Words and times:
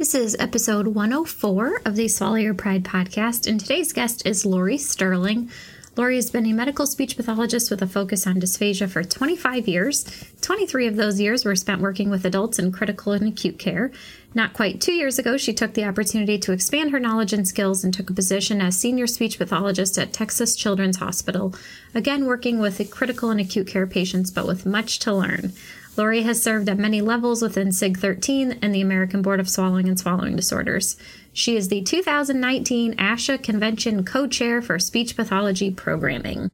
This 0.00 0.14
is 0.14 0.34
episode 0.40 0.86
104 0.86 1.82
of 1.84 1.94
the 1.94 2.08
Swallow 2.08 2.36
Your 2.36 2.54
Pride 2.54 2.84
podcast, 2.84 3.46
and 3.46 3.60
today's 3.60 3.92
guest 3.92 4.26
is 4.26 4.46
Lori 4.46 4.78
Sterling. 4.78 5.50
Lori 5.94 6.16
has 6.16 6.30
been 6.30 6.46
a 6.46 6.54
medical 6.54 6.86
speech 6.86 7.18
pathologist 7.18 7.70
with 7.70 7.82
a 7.82 7.86
focus 7.86 8.26
on 8.26 8.40
dysphagia 8.40 8.88
for 8.88 9.04
25 9.04 9.68
years. 9.68 10.06
23 10.40 10.86
of 10.86 10.96
those 10.96 11.20
years 11.20 11.44
were 11.44 11.54
spent 11.54 11.82
working 11.82 12.08
with 12.08 12.24
adults 12.24 12.58
in 12.58 12.72
critical 12.72 13.12
and 13.12 13.28
acute 13.28 13.58
care. 13.58 13.92
Not 14.34 14.54
quite 14.54 14.80
two 14.80 14.94
years 14.94 15.18
ago, 15.18 15.36
she 15.36 15.52
took 15.52 15.74
the 15.74 15.84
opportunity 15.84 16.38
to 16.38 16.52
expand 16.52 16.92
her 16.92 16.98
knowledge 16.98 17.34
and 17.34 17.46
skills 17.46 17.84
and 17.84 17.92
took 17.92 18.08
a 18.08 18.14
position 18.14 18.62
as 18.62 18.78
senior 18.78 19.06
speech 19.06 19.36
pathologist 19.36 19.98
at 19.98 20.14
Texas 20.14 20.56
Children's 20.56 20.96
Hospital, 20.96 21.54
again 21.94 22.24
working 22.24 22.58
with 22.58 22.90
critical 22.90 23.28
and 23.28 23.38
acute 23.38 23.66
care 23.66 23.86
patients, 23.86 24.30
but 24.30 24.46
with 24.46 24.64
much 24.64 24.98
to 25.00 25.12
learn. 25.12 25.52
Lori 26.00 26.22
has 26.22 26.42
served 26.42 26.70
at 26.70 26.78
many 26.78 27.02
levels 27.02 27.42
within 27.42 27.72
SIG 27.72 27.98
13 27.98 28.60
and 28.62 28.74
the 28.74 28.80
American 28.80 29.20
Board 29.20 29.38
of 29.38 29.50
Swallowing 29.50 29.86
and 29.86 30.00
Swallowing 30.00 30.34
Disorders. 30.34 30.96
She 31.34 31.58
is 31.58 31.68
the 31.68 31.82
2019 31.82 32.94
ASHA 32.94 33.42
Convention 33.42 34.02
co 34.02 34.26
chair 34.26 34.62
for 34.62 34.78
speech 34.78 35.14
pathology 35.14 35.70
programming. 35.70 36.50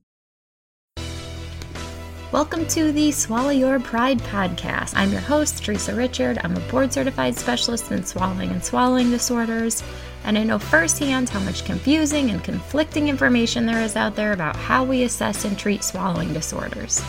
Welcome 2.32 2.66
to 2.66 2.90
the 2.90 3.12
Swallow 3.12 3.50
Your 3.50 3.78
Pride 3.78 4.18
podcast. 4.18 4.94
I'm 4.96 5.12
your 5.12 5.20
host, 5.20 5.62
Teresa 5.62 5.94
Richard. 5.94 6.40
I'm 6.42 6.56
a 6.56 6.60
board 6.68 6.92
certified 6.92 7.36
specialist 7.36 7.92
in 7.92 8.04
swallowing 8.04 8.50
and 8.50 8.64
swallowing 8.64 9.12
disorders, 9.12 9.84
and 10.24 10.36
I 10.36 10.42
know 10.42 10.58
firsthand 10.58 11.28
how 11.28 11.38
much 11.38 11.64
confusing 11.64 12.30
and 12.30 12.42
conflicting 12.42 13.08
information 13.08 13.64
there 13.64 13.82
is 13.82 13.94
out 13.94 14.16
there 14.16 14.32
about 14.32 14.56
how 14.56 14.82
we 14.82 15.04
assess 15.04 15.44
and 15.44 15.56
treat 15.56 15.84
swallowing 15.84 16.32
disorders. 16.32 17.00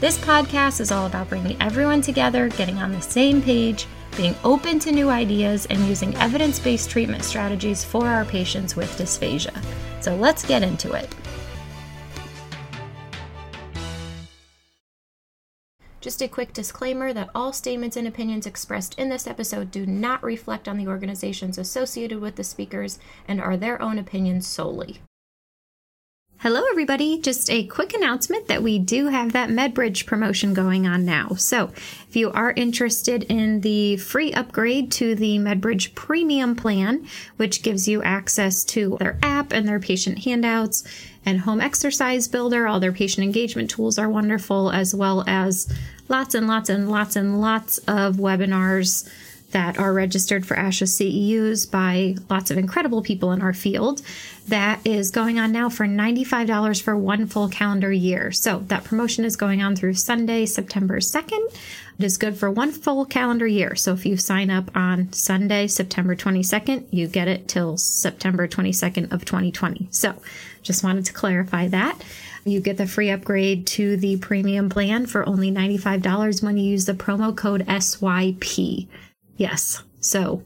This 0.00 0.16
podcast 0.16 0.80
is 0.80 0.92
all 0.92 1.06
about 1.06 1.28
bringing 1.28 1.60
everyone 1.60 2.02
together, 2.02 2.48
getting 2.50 2.78
on 2.78 2.92
the 2.92 3.00
same 3.00 3.42
page, 3.42 3.88
being 4.16 4.36
open 4.44 4.78
to 4.78 4.92
new 4.92 5.08
ideas, 5.08 5.66
and 5.66 5.88
using 5.88 6.14
evidence 6.18 6.60
based 6.60 6.88
treatment 6.88 7.24
strategies 7.24 7.82
for 7.82 8.06
our 8.06 8.24
patients 8.24 8.76
with 8.76 8.96
dysphagia. 8.96 9.60
So 10.00 10.14
let's 10.14 10.46
get 10.46 10.62
into 10.62 10.92
it. 10.92 11.12
Just 16.00 16.22
a 16.22 16.28
quick 16.28 16.52
disclaimer 16.52 17.12
that 17.12 17.30
all 17.34 17.52
statements 17.52 17.96
and 17.96 18.06
opinions 18.06 18.46
expressed 18.46 18.96
in 19.00 19.08
this 19.08 19.26
episode 19.26 19.72
do 19.72 19.84
not 19.84 20.22
reflect 20.22 20.68
on 20.68 20.78
the 20.78 20.86
organizations 20.86 21.58
associated 21.58 22.20
with 22.20 22.36
the 22.36 22.44
speakers 22.44 23.00
and 23.26 23.40
are 23.40 23.56
their 23.56 23.82
own 23.82 23.98
opinions 23.98 24.46
solely. 24.46 25.00
Hello, 26.40 26.62
everybody. 26.70 27.18
Just 27.18 27.50
a 27.50 27.64
quick 27.64 27.94
announcement 27.94 28.46
that 28.46 28.62
we 28.62 28.78
do 28.78 29.08
have 29.08 29.32
that 29.32 29.50
MedBridge 29.50 30.06
promotion 30.06 30.54
going 30.54 30.86
on 30.86 31.04
now. 31.04 31.30
So, 31.30 31.72
if 32.08 32.14
you 32.14 32.30
are 32.30 32.52
interested 32.52 33.24
in 33.24 33.62
the 33.62 33.96
free 33.96 34.32
upgrade 34.32 34.92
to 34.92 35.16
the 35.16 35.38
MedBridge 35.40 35.96
Premium 35.96 36.54
plan, 36.54 37.08
which 37.38 37.64
gives 37.64 37.88
you 37.88 38.04
access 38.04 38.62
to 38.66 38.96
their 39.00 39.18
app 39.20 39.52
and 39.52 39.66
their 39.66 39.80
patient 39.80 40.20
handouts 40.20 40.84
and 41.26 41.40
home 41.40 41.60
exercise 41.60 42.28
builder, 42.28 42.68
all 42.68 42.78
their 42.78 42.92
patient 42.92 43.24
engagement 43.24 43.68
tools 43.68 43.98
are 43.98 44.08
wonderful, 44.08 44.70
as 44.70 44.94
well 44.94 45.24
as 45.26 45.68
lots 46.08 46.36
and 46.36 46.46
lots 46.46 46.68
and 46.68 46.88
lots 46.88 47.16
and 47.16 47.40
lots 47.40 47.78
of 47.78 48.14
webinars 48.14 49.10
that 49.50 49.78
are 49.78 49.92
registered 49.92 50.44
for 50.44 50.56
ASHA 50.56 50.86
CEUs 50.86 51.70
by 51.70 52.16
lots 52.28 52.50
of 52.50 52.58
incredible 52.58 53.02
people 53.02 53.32
in 53.32 53.40
our 53.40 53.54
field. 53.54 54.02
That 54.48 54.80
is 54.86 55.10
going 55.10 55.38
on 55.38 55.52
now 55.52 55.68
for 55.70 55.86
$95 55.86 56.82
for 56.82 56.96
one 56.96 57.26
full 57.26 57.48
calendar 57.48 57.90
year. 57.90 58.30
So 58.30 58.60
that 58.66 58.84
promotion 58.84 59.24
is 59.24 59.36
going 59.36 59.62
on 59.62 59.74
through 59.74 59.94
Sunday, 59.94 60.44
September 60.46 60.98
2nd. 60.98 61.54
It 61.98 62.04
is 62.04 62.18
good 62.18 62.36
for 62.36 62.50
one 62.50 62.72
full 62.72 63.04
calendar 63.06 63.46
year. 63.46 63.74
So 63.74 63.92
if 63.92 64.06
you 64.06 64.16
sign 64.16 64.50
up 64.50 64.70
on 64.76 65.12
Sunday, 65.12 65.66
September 65.66 66.14
22nd, 66.14 66.86
you 66.90 67.08
get 67.08 67.26
it 67.26 67.48
till 67.48 67.76
September 67.76 68.46
22nd 68.46 69.12
of 69.12 69.24
2020. 69.24 69.88
So 69.90 70.14
just 70.62 70.84
wanted 70.84 71.06
to 71.06 71.12
clarify 71.12 71.68
that. 71.68 72.00
You 72.44 72.60
get 72.60 72.76
the 72.76 72.86
free 72.86 73.10
upgrade 73.10 73.66
to 73.68 73.96
the 73.96 74.16
premium 74.18 74.68
plan 74.68 75.06
for 75.06 75.28
only 75.28 75.50
$95 75.50 76.42
when 76.42 76.56
you 76.56 76.70
use 76.70 76.84
the 76.84 76.94
promo 76.94 77.36
code 77.36 77.66
SYP. 77.66 78.86
Yes. 79.38 79.82
So 80.00 80.42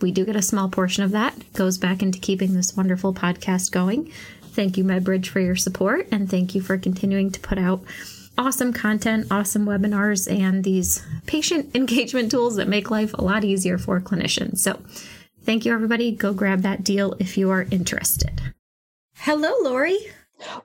we 0.00 0.12
do 0.12 0.24
get 0.24 0.36
a 0.36 0.42
small 0.42 0.68
portion 0.70 1.04
of 1.04 1.10
that. 1.10 1.36
It 1.36 1.52
goes 1.52 1.76
back 1.76 2.02
into 2.02 2.18
keeping 2.18 2.54
this 2.54 2.74
wonderful 2.74 3.12
podcast 3.12 3.72
going. 3.72 4.10
Thank 4.52 4.78
you, 4.78 4.84
MedBridge, 4.84 5.26
for 5.26 5.40
your 5.40 5.56
support, 5.56 6.08
and 6.10 6.30
thank 6.30 6.54
you 6.54 6.62
for 6.62 6.78
continuing 6.78 7.30
to 7.32 7.40
put 7.40 7.58
out 7.58 7.82
awesome 8.38 8.72
content, 8.72 9.26
awesome 9.30 9.66
webinars, 9.66 10.30
and 10.32 10.64
these 10.64 11.04
patient 11.26 11.70
engagement 11.74 12.30
tools 12.30 12.56
that 12.56 12.68
make 12.68 12.90
life 12.90 13.12
a 13.14 13.22
lot 13.22 13.44
easier 13.44 13.78
for 13.78 14.00
clinicians. 14.00 14.58
So, 14.58 14.80
thank 15.44 15.64
you, 15.64 15.74
everybody. 15.74 16.12
Go 16.12 16.32
grab 16.32 16.62
that 16.62 16.82
deal 16.82 17.14
if 17.18 17.36
you 17.36 17.50
are 17.50 17.66
interested. 17.70 18.40
Hello, 19.16 19.52
Lori. 19.62 19.98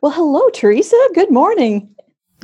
Well, 0.01 0.13
hello, 0.13 0.49
Teresa. 0.49 0.97
Good 1.13 1.31
morning. 1.31 1.95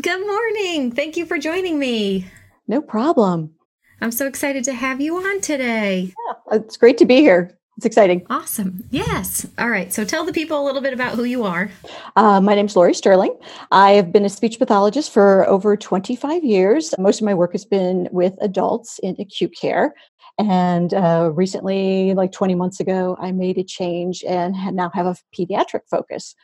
Good 0.01 0.25
morning. 0.25 0.91
Thank 0.91 1.15
you 1.15 1.25
for 1.25 1.37
joining 1.37 1.79
me. 1.79 2.27
No 2.67 2.81
problem. 2.81 3.55
I'm 4.01 4.12
so 4.12 4.25
excited 4.25 4.63
to 4.63 4.73
have 4.73 5.00
you 5.00 5.17
on 5.17 5.41
today. 5.41 6.12
Yeah, 6.28 6.57
it's 6.57 6.75
great 6.75 6.97
to 6.97 7.06
be 7.06 7.17
here. 7.17 7.56
It's 7.78 7.85
exciting. 7.85 8.25
Awesome. 8.29 8.84
Yes. 8.89 9.45
All 9.59 9.69
right. 9.69 9.94
So 9.94 10.03
tell 10.03 10.25
the 10.25 10.34
people 10.34 10.59
a 10.62 10.66
little 10.66 10.81
bit 10.81 10.94
about 10.94 11.16
who 11.16 11.23
you 11.23 11.44
are. 11.44 11.69
Uh, 12.16 12.41
my 12.41 12.56
name's 12.56 12.75
Lori 12.75 12.94
Sterling. 12.95 13.38
I 13.72 13.91
have 13.91 14.11
been 14.11 14.25
a 14.25 14.29
speech 14.29 14.57
pathologist 14.57 15.11
for 15.11 15.47
over 15.47 15.78
25 15.78 16.44
years. 16.44 16.94
Most 16.97 17.22
of 17.22 17.25
my 17.25 17.34
work 17.34 17.51
has 17.51 17.63
been 17.63 18.09
with 18.11 18.34
adults 18.41 19.00
in 19.00 19.16
acute 19.19 19.56
care. 19.59 19.94
And 20.40 20.94
uh, 20.94 21.31
recently, 21.34 22.13
like 22.16 22.31
20 22.31 22.56
months 22.56 22.79
ago, 22.79 23.17
I 23.19 23.31
made 23.31 23.57
a 23.57 23.63
change 23.63 24.23
and 24.23 24.56
now 24.75 24.90
have 24.94 25.06
a 25.06 25.16
pediatric 25.38 25.81
focus 25.90 26.35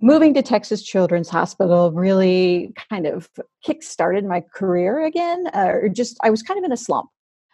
moving 0.00 0.34
to 0.34 0.42
Texas 0.42 0.82
Children's 0.82 1.28
Hospital 1.28 1.92
really 1.92 2.72
kind 2.90 3.06
of 3.06 3.28
kick-started 3.62 4.24
my 4.24 4.42
career 4.54 5.04
again. 5.04 5.46
Uh, 5.54 5.70
or 5.72 5.88
just 5.88 6.18
I 6.22 6.30
was 6.30 6.42
kind 6.42 6.58
of 6.58 6.64
in 6.64 6.72
a 6.72 6.76
slump. 6.76 7.10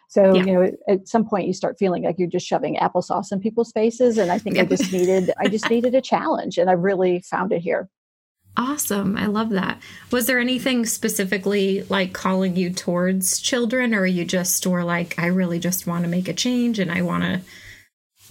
So 0.09 0.33
yeah. 0.33 0.43
you 0.43 0.53
know, 0.53 0.71
at 0.89 1.07
some 1.07 1.25
point 1.25 1.47
you 1.47 1.53
start 1.53 1.77
feeling 1.79 2.03
like 2.03 2.15
you're 2.17 2.27
just 2.27 2.45
shoving 2.45 2.75
applesauce 2.75 3.31
in 3.31 3.39
people's 3.39 3.71
faces, 3.71 4.17
and 4.17 4.31
I 4.31 4.37
think 4.37 4.57
I 4.57 4.65
just 4.65 4.91
needed 4.91 5.31
I 5.39 5.47
just 5.47 5.69
needed 5.69 5.95
a 5.95 6.01
challenge, 6.01 6.57
and 6.57 6.69
I 6.69 6.73
really 6.73 7.21
found 7.21 7.53
it 7.53 7.61
here. 7.61 7.89
Awesome. 8.57 9.15
I 9.15 9.27
love 9.27 9.51
that. 9.51 9.81
Was 10.11 10.25
there 10.25 10.37
anything 10.37 10.85
specifically 10.85 11.83
like 11.83 12.11
calling 12.11 12.57
you 12.57 12.71
towards 12.71 13.39
children, 13.39 13.95
or 13.95 14.05
you 14.05 14.25
just 14.25 14.67
were 14.67 14.83
like, 14.83 15.17
I 15.17 15.27
really 15.27 15.59
just 15.59 15.87
want 15.87 16.03
to 16.03 16.09
make 16.09 16.27
a 16.27 16.33
change 16.33 16.77
and 16.77 16.91
I 16.91 17.01
want 17.01 17.23
to, 17.23 17.41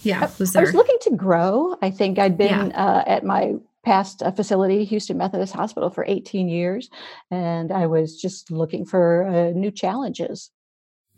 yeah. 0.03 0.29
Was 0.37 0.53
there... 0.53 0.61
I 0.61 0.65
was 0.65 0.75
looking 0.75 0.97
to 1.01 1.15
grow. 1.15 1.75
I 1.81 1.89
think 1.89 2.19
I'd 2.19 2.37
been 2.37 2.69
yeah. 2.69 2.85
uh, 2.85 3.03
at 3.07 3.23
my 3.23 3.55
past 3.83 4.21
a 4.21 4.31
facility, 4.31 4.83
Houston 4.85 5.17
Methodist 5.17 5.53
Hospital, 5.53 5.89
for 5.89 6.05
18 6.07 6.47
years, 6.49 6.89
and 7.29 7.71
I 7.71 7.87
was 7.87 8.19
just 8.19 8.51
looking 8.51 8.85
for 8.85 9.27
uh, 9.27 9.51
new 9.51 9.71
challenges. 9.71 10.51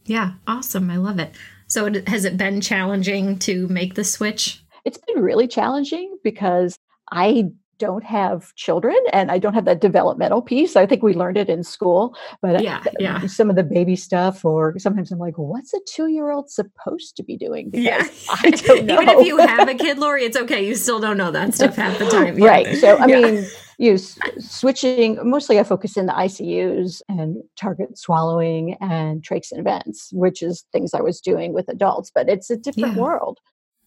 Yeah, 0.06 0.34
awesome. 0.47 0.90
I 0.90 0.97
love 0.97 1.19
it. 1.19 1.34
So, 1.68 1.85
it, 1.85 2.07
has 2.07 2.25
it 2.25 2.38
been 2.38 2.62
challenging 2.62 3.40
to 3.40 3.68
make 3.68 3.96
the 3.96 4.03
switch? 4.03 4.63
It's 4.85 5.00
been 5.07 5.23
really 5.23 5.47
challenging 5.47 6.18
because 6.23 6.78
I 7.12 7.52
don't 7.83 8.03
have 8.05 8.55
children 8.55 8.95
and 9.11 9.29
I 9.29 9.38
don't 9.39 9.53
have 9.53 9.66
that 9.66 9.81
developmental 9.81 10.41
piece. 10.41 10.77
I 10.77 10.85
think 10.85 11.03
we 11.03 11.13
learned 11.13 11.35
it 11.35 11.49
in 11.49 11.63
school, 11.63 12.16
but 12.41 12.63
yeah, 12.63 12.81
yeah. 12.97 13.27
some 13.27 13.49
of 13.49 13.57
the 13.57 13.63
baby 13.63 13.97
stuff, 13.97 14.45
or 14.45 14.79
sometimes 14.79 15.11
I'm 15.11 15.19
like, 15.19 15.38
what's 15.38 15.73
a 15.73 15.79
two 15.85 16.07
year 16.07 16.31
old 16.31 16.49
supposed 16.49 17.17
to 17.17 17.23
be 17.23 17.35
doing? 17.35 17.69
Because 17.69 17.85
yeah, 17.85 18.07
I 18.43 18.51
don't 18.51 18.85
know. 18.85 19.01
Even 19.01 19.09
if 19.09 19.27
you 19.27 19.38
have 19.38 19.67
a 19.67 19.75
kid, 19.75 19.99
Lori, 19.99 20.23
it's 20.23 20.38
okay. 20.38 20.66
You 20.66 20.75
still 20.75 21.01
don't 21.01 21.17
know 21.17 21.29
that 21.31 21.53
stuff 21.57 21.75
half 21.75 21.99
the 21.99 22.09
time. 22.09 22.39
Yeah. 22.39 22.47
Right. 22.47 22.77
So, 22.77 22.95
I 22.95 23.07
yeah. 23.07 23.19
mean, 23.19 23.45
you 23.77 23.97
switching 23.97 25.19
mostly 25.29 25.59
I 25.59 25.63
focus 25.63 25.97
in 25.97 26.05
the 26.05 26.13
ICUs 26.13 27.01
and 27.09 27.43
target 27.59 27.97
swallowing 27.97 28.77
and 28.79 29.22
trachs 29.22 29.51
and 29.51 29.66
vents, 29.66 30.09
which 30.13 30.41
is 30.41 30.63
things 30.72 30.93
I 30.93 31.01
was 31.01 31.19
doing 31.19 31.51
with 31.51 31.67
adults, 31.67 32.11
but 32.16 32.29
it's 32.29 32.49
a 32.49 32.55
different 32.55 32.95
yeah. 32.95 33.01
world 33.01 33.39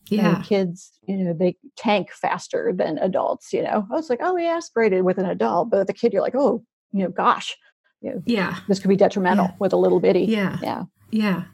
yeah. 0.08 0.36
And 0.36 0.44
kids, 0.44 0.92
you 1.06 1.16
know, 1.16 1.32
they 1.32 1.56
tank 1.76 2.10
faster 2.12 2.72
than 2.74 2.98
adults, 2.98 3.52
you 3.52 3.62
know. 3.62 3.86
I 3.90 3.94
was 3.94 4.10
like, 4.10 4.20
oh, 4.22 4.34
we 4.34 4.46
aspirated 4.46 5.04
with 5.04 5.18
an 5.18 5.26
adult, 5.26 5.70
but 5.70 5.86
the 5.86 5.92
kid, 5.92 6.12
you're 6.12 6.22
like, 6.22 6.34
oh, 6.36 6.64
you 6.92 7.04
know, 7.04 7.10
gosh, 7.10 7.56
you 8.00 8.10
know, 8.10 8.22
yeah, 8.24 8.58
this 8.68 8.78
could 8.78 8.88
be 8.88 8.96
detrimental 8.96 9.46
yeah. 9.46 9.54
with 9.58 9.72
a 9.72 9.76
little 9.76 10.00
bitty. 10.00 10.24
Yeah. 10.24 10.58
Yeah. 10.62 10.84
Yeah. 11.10 11.44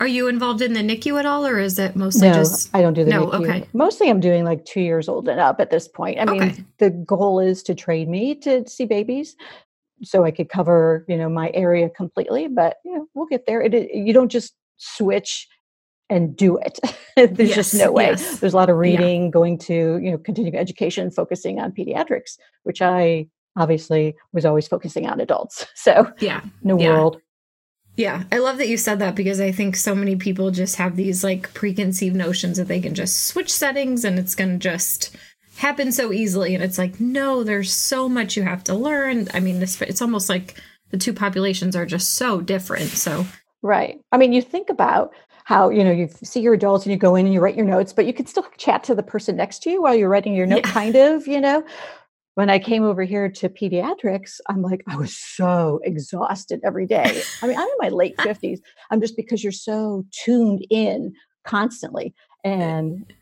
Are 0.00 0.06
you 0.06 0.28
involved 0.28 0.60
in 0.60 0.72
the 0.72 0.80
NICU 0.80 1.18
at 1.18 1.26
all, 1.26 1.46
or 1.46 1.58
is 1.58 1.78
it 1.78 1.96
mostly 1.96 2.28
no, 2.28 2.34
just? 2.34 2.74
I 2.74 2.82
don't 2.82 2.94
do 2.94 3.04
the 3.04 3.10
no, 3.10 3.28
NICU. 3.28 3.42
Okay. 3.42 3.68
Mostly, 3.72 4.10
I'm 4.10 4.20
doing 4.20 4.44
like 4.44 4.64
two 4.64 4.80
years 4.80 5.08
old 5.08 5.28
and 5.28 5.40
up 5.40 5.60
at 5.60 5.70
this 5.70 5.88
point. 5.88 6.18
I 6.20 6.24
mean, 6.24 6.42
okay. 6.42 6.64
the 6.78 6.90
goal 6.90 7.40
is 7.40 7.62
to 7.64 7.74
train 7.74 8.10
me 8.10 8.34
to 8.36 8.68
see 8.68 8.84
babies, 8.84 9.36
so 10.02 10.24
I 10.24 10.30
could 10.30 10.48
cover 10.48 11.04
you 11.08 11.16
know 11.16 11.28
my 11.28 11.50
area 11.54 11.88
completely. 11.90 12.48
But 12.48 12.78
you 12.84 12.94
know, 12.94 13.06
we'll 13.14 13.26
get 13.26 13.46
there. 13.46 13.60
It, 13.60 13.94
you 13.94 14.12
don't 14.12 14.30
just 14.30 14.54
switch 14.76 15.48
and 16.10 16.36
do 16.36 16.56
it. 16.58 16.78
There's 17.16 17.38
yes, 17.38 17.54
just 17.54 17.74
no 17.74 17.92
way. 17.92 18.06
Yes. 18.06 18.40
There's 18.40 18.54
a 18.54 18.56
lot 18.56 18.70
of 18.70 18.76
reading, 18.76 19.24
yeah. 19.24 19.30
going 19.30 19.58
to, 19.58 19.98
you 19.98 20.10
know, 20.12 20.18
continuing 20.18 20.56
education, 20.56 21.10
focusing 21.10 21.58
on 21.58 21.72
pediatrics, 21.72 22.38
which 22.62 22.80
I 22.80 23.28
obviously 23.56 24.14
was 24.32 24.44
always 24.44 24.68
focusing 24.68 25.06
on 25.06 25.20
adults. 25.20 25.66
So 25.74 26.12
yeah, 26.20 26.42
new 26.62 26.78
yeah. 26.78 26.90
world. 26.90 27.20
Yeah, 27.96 28.24
I 28.30 28.38
love 28.38 28.58
that 28.58 28.68
you 28.68 28.76
said 28.76 29.00
that 29.00 29.16
because 29.16 29.40
I 29.40 29.50
think 29.50 29.74
so 29.74 29.94
many 29.94 30.14
people 30.14 30.50
just 30.52 30.76
have 30.76 30.94
these 30.94 31.24
like 31.24 31.52
preconceived 31.54 32.14
notions 32.14 32.56
that 32.56 32.68
they 32.68 32.80
can 32.80 32.94
just 32.94 33.26
switch 33.26 33.52
settings 33.52 34.04
and 34.04 34.18
it's 34.18 34.36
going 34.36 34.52
to 34.52 34.58
just 34.58 35.16
happen 35.56 35.90
so 35.90 36.12
easily. 36.12 36.54
And 36.54 36.62
it's 36.62 36.78
like, 36.78 37.00
no, 37.00 37.42
there's 37.42 37.72
so 37.72 38.08
much 38.08 38.36
you 38.36 38.44
have 38.44 38.62
to 38.64 38.74
learn. 38.74 39.28
I 39.34 39.40
mean, 39.40 39.58
this, 39.58 39.80
it's 39.82 40.02
almost 40.02 40.28
like 40.28 40.60
the 40.90 40.96
two 40.96 41.12
populations 41.12 41.74
are 41.74 41.86
just 41.86 42.14
so 42.14 42.40
different. 42.40 42.90
So, 42.90 43.26
right. 43.62 43.98
I 44.12 44.16
mean, 44.16 44.32
you 44.32 44.42
think 44.42 44.70
about 44.70 45.12
how, 45.48 45.70
you 45.70 45.82
know, 45.82 45.90
you 45.90 46.10
see 46.22 46.40
your 46.40 46.52
adults 46.52 46.84
and 46.84 46.92
you 46.92 46.98
go 46.98 47.16
in 47.16 47.24
and 47.24 47.32
you 47.32 47.40
write 47.40 47.56
your 47.56 47.64
notes, 47.64 47.94
but 47.94 48.04
you 48.04 48.12
can 48.12 48.26
still 48.26 48.46
chat 48.58 48.84
to 48.84 48.94
the 48.94 49.02
person 49.02 49.34
next 49.34 49.62
to 49.62 49.70
you 49.70 49.80
while 49.80 49.94
you're 49.94 50.10
writing 50.10 50.34
your 50.34 50.46
note, 50.46 50.66
yeah. 50.66 50.72
kind 50.72 50.94
of, 50.94 51.26
you 51.26 51.40
know 51.40 51.64
when 52.38 52.50
I 52.50 52.60
came 52.60 52.84
over 52.84 53.02
here 53.02 53.28
to 53.28 53.48
pediatrics, 53.48 54.38
I'm 54.48 54.62
like, 54.62 54.84
I 54.86 54.94
was 54.94 55.18
so 55.18 55.80
exhausted 55.82 56.60
every 56.62 56.86
day. 56.86 57.20
I 57.42 57.48
mean, 57.48 57.58
I'm 57.58 57.66
in 57.66 57.74
my 57.80 57.88
late 57.88 58.16
50s. 58.18 58.60
I'm 58.92 59.00
just 59.00 59.16
because 59.16 59.42
you're 59.42 59.50
so 59.50 60.04
tuned 60.12 60.64
in 60.70 61.14
constantly. 61.44 62.14
And, 62.44 63.12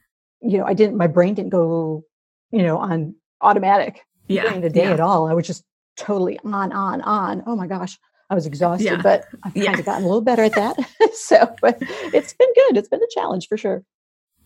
you 0.42 0.58
know, 0.58 0.66
I 0.66 0.74
didn't, 0.74 0.98
my 0.98 1.06
brain 1.06 1.32
didn't 1.32 1.48
go, 1.48 2.04
you 2.50 2.62
know, 2.62 2.76
on 2.76 3.14
automatic 3.40 4.02
yeah. 4.28 4.42
during 4.42 4.60
the 4.60 4.68
day 4.68 4.84
yeah. 4.84 4.92
at 4.92 5.00
all. 5.00 5.28
I 5.28 5.32
was 5.32 5.46
just 5.46 5.64
totally 5.96 6.38
on, 6.44 6.72
on, 6.72 7.00
on. 7.00 7.42
Oh 7.46 7.56
my 7.56 7.66
gosh. 7.66 7.98
I 8.28 8.34
was 8.34 8.46
exhausted, 8.46 8.84
yeah. 8.84 9.02
but 9.02 9.26
I've 9.44 9.54
kind 9.54 9.78
of 9.78 9.84
gotten 9.84 10.04
a 10.04 10.06
little 10.06 10.20
better 10.20 10.42
at 10.42 10.54
that. 10.54 10.76
so, 11.14 11.54
but 11.60 11.78
it's 11.80 12.32
been 12.32 12.52
good. 12.54 12.76
It's 12.76 12.88
been 12.88 13.02
a 13.02 13.14
challenge 13.14 13.46
for 13.48 13.56
sure. 13.56 13.84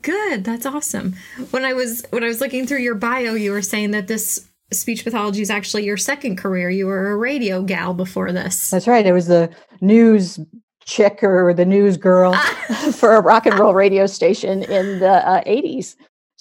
Good. 0.03 0.45
That's 0.45 0.67
awesome. 0.67 1.15
When 1.51 1.65
I 1.65 1.73
was 1.73 2.05
when 2.11 2.25
I 2.25 2.27
was 2.27 2.41
looking 2.41 2.67
through 2.67 2.81
your 2.81 2.95
bio, 2.95 3.35
you 3.35 3.53
were 3.53 3.63
saying 3.63 3.91
that 3.93 4.07
this 4.07 4.49
speech 4.73 5.05
pathology 5.05 5.43
is 5.43 5.51
actually 5.51 5.85
your 5.85 5.97
second 5.97 6.37
career. 6.37 6.71
You 6.71 6.87
were 6.87 7.11
a 7.11 7.17
radio 7.17 7.63
gal 7.63 7.95
before 7.95 8.33
this. 8.33 8.71
That's 8.71 8.87
right. 8.87 9.05
It 9.05 9.13
was 9.13 9.27
the 9.27 9.51
news 9.81 10.39
chick 10.85 11.23
or 11.23 11.55
the 11.55 11.65
news 11.65 11.97
girl 11.97 12.35
for 12.93 13.15
a 13.15 13.21
rock 13.21 13.47
and 13.47 13.59
roll 13.59 13.75
radio 13.75 14.07
station 14.07 14.63
in 14.65 14.99
the 14.99 15.27
uh, 15.27 15.43
80s. 15.45 15.97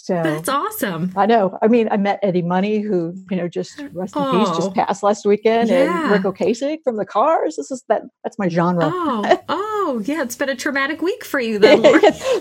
So 0.10 0.24
that's 0.24 0.50
awesome. 0.50 1.14
I 1.16 1.28
know. 1.28 1.60
I 1.62 1.68
mean, 1.68 1.88
I 1.92 1.98
met 1.98 2.18
Eddie 2.24 2.42
Money, 2.42 2.80
who 2.80 3.14
you 3.30 3.38
know 3.38 3.48
just 3.48 3.80
rest 3.94 4.16
in 4.16 4.24
oh, 4.24 4.44
peace, 4.44 4.58
just 4.58 4.70
oh. 4.70 4.72
passed 4.72 5.04
last 5.04 5.24
weekend, 5.24 5.70
yeah. 5.70 6.02
and 6.02 6.12
Ric 6.12 6.24
Ocasek 6.24 6.80
from 6.84 6.98
the 6.98 7.06
Cars. 7.06 7.58
This 7.58 7.70
is 7.70 7.84
that. 7.90 8.02
That's 8.24 8.40
my 8.40 8.50
genre. 8.50 8.90
Oh, 8.92 9.40
oh, 9.50 10.02
yeah. 10.06 10.24
It's 10.24 10.36
been 10.36 10.50
a 10.50 10.56
traumatic 10.56 11.04
week 11.04 11.24
for 11.24 11.40
you, 11.40 11.60
then. 11.60 11.84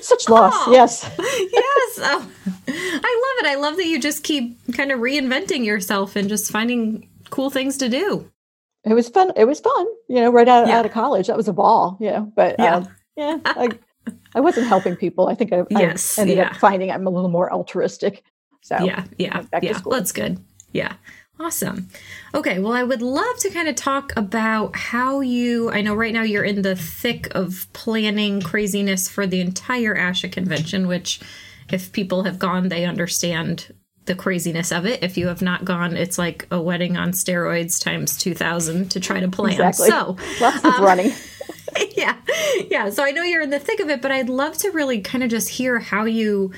Such 0.01 0.31
loss. 0.31 0.55
Oh, 0.57 0.73
yes. 0.73 1.05
yes. 1.19 1.99
Oh, 1.99 2.27
I 2.67 3.37
love 3.37 3.45
it. 3.45 3.47
I 3.47 3.57
love 3.61 3.77
that 3.77 3.85
you 3.85 4.01
just 4.01 4.25
keep 4.25 4.57
kind 4.73 4.91
of 4.91 5.01
reinventing 5.01 5.67
yourself 5.67 6.17
and 6.17 6.27
just 6.27 6.51
finding 6.51 7.07
cool 7.29 7.51
things 7.51 7.77
to 7.77 7.91
do. 7.91 8.31
It 8.85 8.95
was 8.95 9.11
fun. 9.11 9.33
It 9.37 9.45
was 9.45 9.61
fun. 9.61 9.87
You 10.09 10.23
know, 10.23 10.31
right 10.31 10.49
out, 10.49 10.69
yeah. 10.69 10.79
out 10.79 10.87
of 10.87 10.93
college, 10.93 11.27
that 11.27 11.37
was 11.37 11.49
a 11.49 11.53
ball. 11.53 11.99
You 12.01 12.13
know, 12.13 12.33
but 12.35 12.57
yeah, 12.59 12.77
um, 12.77 12.89
yeah. 13.15 13.39
I, 13.45 13.69
I 14.35 14.41
wasn't 14.41 14.67
helping 14.67 14.97
people. 14.97 15.29
I 15.29 15.35
think 15.35 15.53
I, 15.53 15.65
yes, 15.71 16.19
I 16.19 16.23
ended 16.23 16.39
yeah. 16.39 16.49
up 16.49 16.57
finding 16.57 16.91
I'm 16.91 17.07
a 17.07 17.11
little 17.11 17.31
more 17.31 17.53
altruistic. 17.53 18.25
So 18.63 18.77
yeah, 18.85 19.05
yeah, 19.19 19.45
yeah. 19.63 19.81
That's 19.85 20.13
good. 20.13 20.39
Yeah. 20.73 20.95
Awesome. 21.41 21.89
Okay, 22.35 22.59
well, 22.59 22.73
I 22.73 22.83
would 22.83 23.01
love 23.01 23.37
to 23.39 23.51
kind 23.51 23.69
of 23.69 23.77
talk 23.77 24.13
about 24.17 24.75
how 24.75 25.21
you. 25.21 25.71
I 25.71 25.83
know 25.83 25.95
right 25.95 26.13
now 26.13 26.23
you're 26.23 26.45
in 26.45 26.63
the 26.63 26.75
thick 26.75 27.29
of 27.33 27.69
planning 27.73 28.41
craziness 28.41 29.09
for 29.09 29.25
the 29.25 29.41
entire 29.41 29.95
ASHA 29.95 30.33
convention, 30.33 30.89
which, 30.89 31.21
if 31.71 31.93
people 31.93 32.25
have 32.25 32.41
gone, 32.41 32.69
they 32.69 32.85
understand 32.85 33.73
the 34.07 34.17
craziness 34.17 34.73
of 34.73 34.85
it. 34.85 35.03
If 35.05 35.17
you 35.17 35.29
have 35.29 35.41
not 35.41 35.65
gone, 35.65 35.97
it's 35.97 36.19
like 36.19 36.49
a 36.51 36.61
wedding 36.61 36.97
on 36.97 37.13
steroids 37.13 37.81
times 37.81 38.17
2000 38.17 38.91
to 38.91 38.99
try 38.99 39.21
to 39.21 39.29
plan. 39.29 39.53
Exactly. 39.53 39.91
So, 39.91 40.17
lots 40.41 40.65
of 40.65 40.75
um, 40.75 40.85
running. 40.85 41.13
yeah. 41.97 42.17
Yeah. 42.71 42.91
So 42.91 43.05
I 43.05 43.11
know 43.11 43.23
you're 43.23 43.43
in 43.43 43.51
the 43.51 43.59
thick 43.59 43.81
of 43.81 43.89
it, 43.89 44.03
but 44.03 44.11
I'd 44.11 44.29
love 44.29 44.57
to 44.59 44.71
really 44.71 45.01
kind 45.01 45.25
of 45.25 45.31
just 45.31 45.49
hear 45.51 45.79
how 45.79 46.05
you 46.05 46.53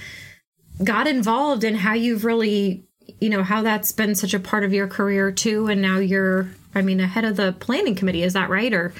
got 0.82 1.06
involved 1.06 1.64
and 1.64 1.76
how 1.76 1.94
you've 1.94 2.24
really, 2.24 2.84
you 3.20 3.28
know, 3.28 3.42
how 3.42 3.62
that's 3.62 3.92
been 3.92 4.14
such 4.14 4.34
a 4.34 4.40
part 4.40 4.64
of 4.64 4.72
your 4.72 4.88
career 4.88 5.30
too. 5.30 5.66
And 5.66 5.82
now 5.82 5.98
you're, 5.98 6.48
I 6.74 6.82
mean, 6.82 7.00
ahead 7.00 7.24
of 7.24 7.36
the 7.36 7.52
planning 7.58 7.94
committee. 7.94 8.22
Is 8.22 8.32
that 8.32 8.50
right? 8.50 8.72
Or 8.72 8.92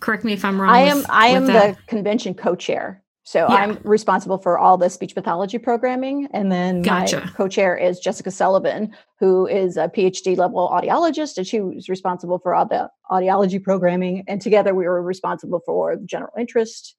correct 0.00 0.24
me 0.24 0.32
if 0.32 0.44
I'm 0.44 0.60
wrong. 0.60 0.70
I 0.70 0.80
am, 0.80 0.98
with, 0.98 1.10
I 1.10 1.26
am 1.28 1.46
the 1.46 1.76
convention 1.86 2.34
co-chair. 2.34 3.02
So 3.28 3.40
yeah. 3.40 3.56
I'm 3.56 3.78
responsible 3.84 4.38
for 4.38 4.58
all 4.58 4.78
the 4.78 4.88
speech 4.88 5.14
pathology 5.14 5.58
programming. 5.58 6.28
And 6.32 6.50
then 6.50 6.80
gotcha. 6.80 7.20
my 7.20 7.26
co-chair 7.32 7.76
is 7.76 8.00
Jessica 8.00 8.30
Sullivan, 8.30 8.96
who 9.20 9.46
is 9.46 9.76
a 9.76 9.86
PhD 9.86 10.34
level 10.34 10.66
audiologist, 10.72 11.36
and 11.36 11.46
she 11.46 11.60
was 11.60 11.90
responsible 11.90 12.38
for 12.38 12.54
all 12.54 12.64
the 12.64 12.88
audiology 13.10 13.62
programming. 13.62 14.24
And 14.26 14.40
together 14.40 14.74
we 14.74 14.86
were 14.86 15.02
responsible 15.02 15.60
for 15.66 15.96
general 16.06 16.32
interest. 16.38 16.96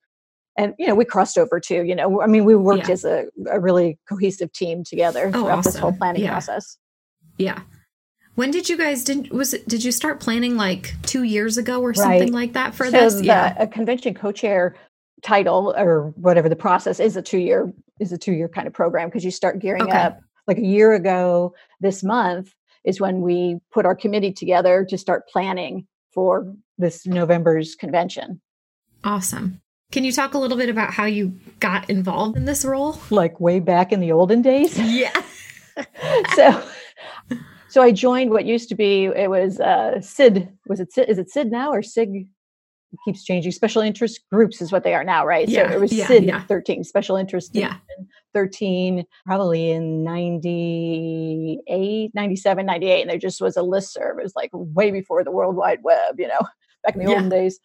And 0.56 0.76
you 0.78 0.86
know, 0.86 0.94
we 0.94 1.04
crossed 1.04 1.36
over 1.36 1.60
too. 1.60 1.82
You 1.82 1.96
know, 1.96 2.22
I 2.22 2.28
mean, 2.28 2.46
we 2.46 2.56
worked 2.56 2.90
yeah. 2.90 2.94
as 2.94 3.06
a, 3.06 3.26
a, 3.50 3.60
really 3.60 3.98
cohesive 4.08 4.54
team 4.54 4.84
together 4.84 5.30
oh, 5.30 5.32
throughout 5.32 5.58
awesome. 5.58 5.72
this 5.72 5.80
whole 5.80 5.94
planning 5.94 6.22
yeah. 6.22 6.30
process. 6.30 6.78
Yeah. 7.40 7.62
When 8.36 8.52
did 8.52 8.70
you 8.70 8.78
guys 8.78 9.04
did 9.04 9.32
was 9.32 9.56
it 9.56 9.68
did 9.68 9.84
you 9.84 9.92
start 9.92 10.20
planning 10.20 10.58
like 10.58 10.94
two 11.02 11.24
years 11.24 11.58
ago 11.58 11.82
or 11.82 11.96
something 11.96 12.22
right. 12.22 12.32
like 12.32 12.54
that 12.54 12.76
for 12.76 12.86
so 12.86 12.92
this? 12.92 13.16
The, 13.16 13.26
yeah, 13.26 13.56
a 13.58 13.66
convention 13.66 14.14
co-chair 14.14 14.76
title 15.22 15.74
or 15.78 16.14
whatever 16.16 16.50
the 16.50 16.56
process 16.56 17.00
is 17.00 17.16
a 17.16 17.22
two 17.22 17.40
year 17.40 17.72
is 18.00 18.12
a 18.12 18.18
two 18.18 18.34
year 18.34 18.48
kind 18.48 18.68
of 18.68 18.74
program 18.74 19.10
because 19.10 19.26
you 19.26 19.32
start 19.32 19.60
gearing 19.60 19.84
okay. 19.84 19.98
up 19.98 20.20
like 20.48 20.58
a 20.58 20.66
year 20.66 20.94
ago 20.94 21.54
this 21.80 22.04
month 22.04 22.54
is 22.86 23.00
when 23.00 23.22
we 23.22 23.60
put 23.72 23.86
our 23.86 23.96
committee 23.96 24.32
together 24.32 24.86
to 24.90 24.98
start 24.98 25.28
planning 25.28 25.86
for 26.14 26.54
this 26.78 27.06
November's 27.06 27.76
convention. 27.76 28.42
Awesome. 29.04 29.62
Can 29.92 30.04
you 30.04 30.12
talk 30.12 30.34
a 30.34 30.38
little 30.38 30.58
bit 30.58 30.70
about 30.70 30.94
how 30.94 31.06
you 31.06 31.40
got 31.60 31.90
involved 31.90 32.38
in 32.38 32.46
this 32.46 32.64
role? 32.64 33.00
Like 33.10 33.40
way 33.40 33.60
back 33.60 33.92
in 33.92 34.00
the 34.00 34.12
olden 34.12 34.42
days? 34.42 34.78
Yeah. 34.80 35.22
so 36.36 36.64
so 37.70 37.82
I 37.82 37.92
joined 37.92 38.32
what 38.32 38.44
used 38.46 38.68
to 38.70 38.76
be 38.76 39.06
it 39.06 39.30
was 39.30 39.60
uh 39.60 40.02
SID 40.02 40.50
was 40.68 40.80
it 40.80 40.92
SID, 40.92 41.10
is 41.10 41.18
it 41.18 41.30
SID 41.30 41.52
now 41.52 41.72
or 41.72 41.82
SIG 41.82 42.28
keeps 43.06 43.24
changing. 43.24 43.52
Special 43.52 43.82
interest 43.82 44.22
groups 44.32 44.62
is 44.62 44.72
what 44.72 44.84
they 44.84 44.94
are 44.94 45.04
now, 45.04 45.26
right? 45.26 45.48
Yeah, 45.48 45.70
so 45.70 45.76
it 45.76 45.82
was 45.82 45.94
yeah, 45.94 46.08
SID 46.08 46.24
yeah. 46.26 46.44
13, 46.44 46.84
special 46.84 47.16
interest 47.16 47.52
yeah. 47.54 47.76
13, 48.34 49.06
probably 49.26 49.72
in 49.72 50.04
98, 50.04 52.12
97, 52.14 52.66
98. 52.66 53.02
And 53.02 53.10
there 53.10 53.18
just 53.18 53.42
was 53.42 53.58
a 53.58 53.64
list 53.64 53.94
serve. 53.94 54.20
It 54.20 54.24
was 54.24 54.36
like 54.36 54.50
way 54.54 54.92
before 54.92 55.24
the 55.24 55.32
World 55.32 55.56
Wide 55.56 55.80
Web, 55.84 56.20
you 56.20 56.28
know, 56.28 56.42
back 56.84 56.96
in 56.96 57.04
the 57.04 57.10
yeah. 57.10 57.16
olden 57.16 57.30
days. 57.30 57.60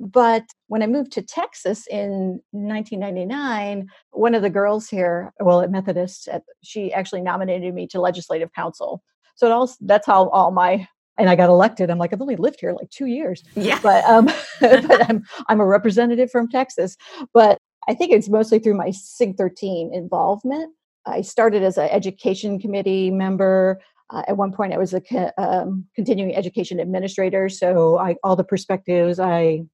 But 0.00 0.44
when 0.68 0.82
I 0.82 0.86
moved 0.86 1.10
to 1.12 1.22
Texas 1.22 1.86
in 1.88 2.40
1999, 2.52 3.88
one 4.12 4.34
of 4.34 4.42
the 4.42 4.50
girls 4.50 4.88
here, 4.88 5.32
well, 5.40 5.60
at 5.60 5.72
Methodist, 5.72 6.28
at, 6.28 6.44
she 6.62 6.92
actually 6.92 7.22
nominated 7.22 7.74
me 7.74 7.88
to 7.88 8.00
legislative 8.00 8.52
council. 8.52 9.02
So 9.34 9.46
it 9.46 9.52
all, 9.52 9.68
that's 9.80 10.06
how 10.06 10.28
all 10.28 10.52
my 10.52 10.86
and 11.18 11.28
I 11.28 11.36
got 11.36 11.48
elected. 11.48 11.90
I'm 11.90 11.98
like, 11.98 12.12
I've 12.12 12.22
only 12.22 12.36
lived 12.36 12.58
here 12.60 12.72
like 12.72 12.90
two 12.90 13.06
years. 13.06 13.42
Yeah. 13.54 13.78
But 13.82 14.04
um, 14.04 14.26
but 14.60 15.08
I'm 15.08 15.24
I'm 15.48 15.60
a 15.60 15.66
representative 15.66 16.30
from 16.30 16.48
Texas. 16.48 16.96
But 17.34 17.58
I 17.88 17.94
think 17.94 18.12
it's 18.12 18.28
mostly 18.28 18.58
through 18.58 18.76
my 18.76 18.90
SIG 18.90 19.36
13 19.36 19.92
involvement. 19.92 20.74
I 21.06 21.22
started 21.22 21.62
as 21.62 21.78
an 21.78 21.88
education 21.88 22.58
committee 22.58 23.10
member. 23.10 23.80
Uh, 24.10 24.22
at 24.28 24.36
one 24.36 24.52
point, 24.52 24.72
I 24.72 24.78
was 24.78 24.94
a 24.94 25.00
co- 25.00 25.32
um, 25.38 25.86
continuing 25.94 26.34
education 26.34 26.80
administrator. 26.80 27.48
So 27.48 27.98
I 27.98 28.16
all 28.22 28.36
the 28.36 28.44
perspectives 28.44 29.18
I 29.18 29.64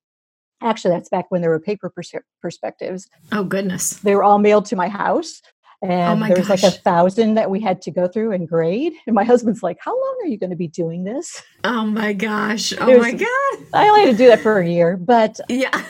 actually 0.62 0.94
that's 0.94 1.08
back 1.08 1.26
when 1.28 1.40
there 1.40 1.50
were 1.50 1.60
paper 1.60 1.90
pers- 1.90 2.12
perspectives. 2.40 3.08
Oh 3.32 3.44
goodness! 3.44 3.90
They 3.90 4.14
were 4.14 4.24
all 4.24 4.38
mailed 4.38 4.66
to 4.66 4.76
my 4.76 4.88
house. 4.88 5.42
Oh 5.85 5.91
and 5.91 6.23
oh 6.23 6.26
there 6.26 6.38
was 6.38 6.49
gosh. 6.49 6.62
like 6.62 6.73
a 6.73 6.76
thousand 6.76 7.35
that 7.35 7.50
we 7.50 7.61
had 7.61 7.83
to 7.83 7.91
go 7.91 8.09
through 8.09 8.33
and 8.33 8.49
grade. 8.49 8.95
And 9.07 9.14
my 9.14 9.25
husband's 9.33 9.62
like, 9.62 9.79
How 9.81 9.93
long 9.93 10.19
are 10.23 10.26
you 10.26 10.38
going 10.38 10.50
to 10.50 10.57
be 10.57 10.69
doing 10.69 11.05
this? 11.05 11.43
Oh 11.62 11.85
my 11.85 12.12
gosh. 12.12 12.73
Oh 12.85 12.91
was, 12.91 12.99
my 12.99 13.12
God. 13.12 13.67
I 13.73 13.88
only 13.88 14.07
had 14.07 14.12
to 14.12 14.17
do 14.17 14.26
that 14.29 14.41
for 14.41 14.59
a 14.59 14.69
year. 14.69 14.97
But 14.97 15.41
yeah. 15.49 15.85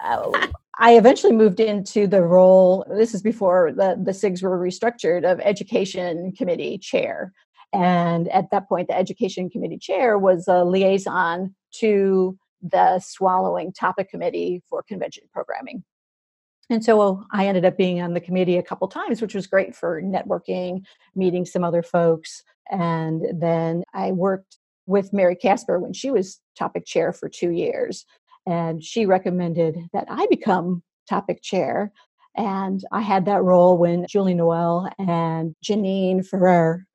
uh, 0.00 0.48
I 0.78 0.96
eventually 0.96 1.32
moved 1.32 1.60
into 1.60 2.06
the 2.06 2.22
role, 2.22 2.84
this 2.90 3.14
is 3.14 3.22
before 3.22 3.72
the, 3.72 3.98
the 4.02 4.12
SIGs 4.12 4.42
were 4.42 4.58
restructured, 4.58 5.30
of 5.30 5.40
education 5.40 6.32
committee 6.32 6.78
chair. 6.78 7.32
And 7.72 8.28
at 8.28 8.50
that 8.50 8.68
point, 8.68 8.88
the 8.88 8.96
education 8.96 9.48
committee 9.48 9.78
chair 9.78 10.18
was 10.18 10.46
a 10.48 10.64
liaison 10.64 11.54
to 11.76 12.38
the 12.62 12.98
swallowing 12.98 13.72
topic 13.72 14.10
committee 14.10 14.62
for 14.68 14.82
convention 14.82 15.24
programming. 15.32 15.84
And 16.70 16.84
so 16.84 17.24
I 17.32 17.48
ended 17.48 17.64
up 17.64 17.76
being 17.76 18.00
on 18.00 18.14
the 18.14 18.20
committee 18.20 18.56
a 18.56 18.62
couple 18.62 18.86
times, 18.86 19.20
which 19.20 19.34
was 19.34 19.48
great 19.48 19.74
for 19.74 20.00
networking, 20.00 20.84
meeting 21.16 21.44
some 21.44 21.64
other 21.64 21.82
folks. 21.82 22.44
And 22.70 23.22
then 23.40 23.82
I 23.92 24.12
worked 24.12 24.58
with 24.86 25.12
Mary 25.12 25.34
Casper 25.34 25.80
when 25.80 25.92
she 25.92 26.12
was 26.12 26.40
topic 26.56 26.86
chair 26.86 27.12
for 27.12 27.28
two 27.28 27.50
years. 27.50 28.06
And 28.46 28.82
she 28.82 29.04
recommended 29.04 29.78
that 29.92 30.06
I 30.08 30.26
become 30.30 30.82
topic 31.08 31.42
chair. 31.42 31.92
And 32.36 32.84
I 32.92 33.00
had 33.00 33.24
that 33.24 33.42
role 33.42 33.76
when 33.76 34.06
Julie 34.08 34.34
Noel 34.34 34.88
and 34.96 35.56
Janine 35.64 36.24
Ferrer, 36.24 36.86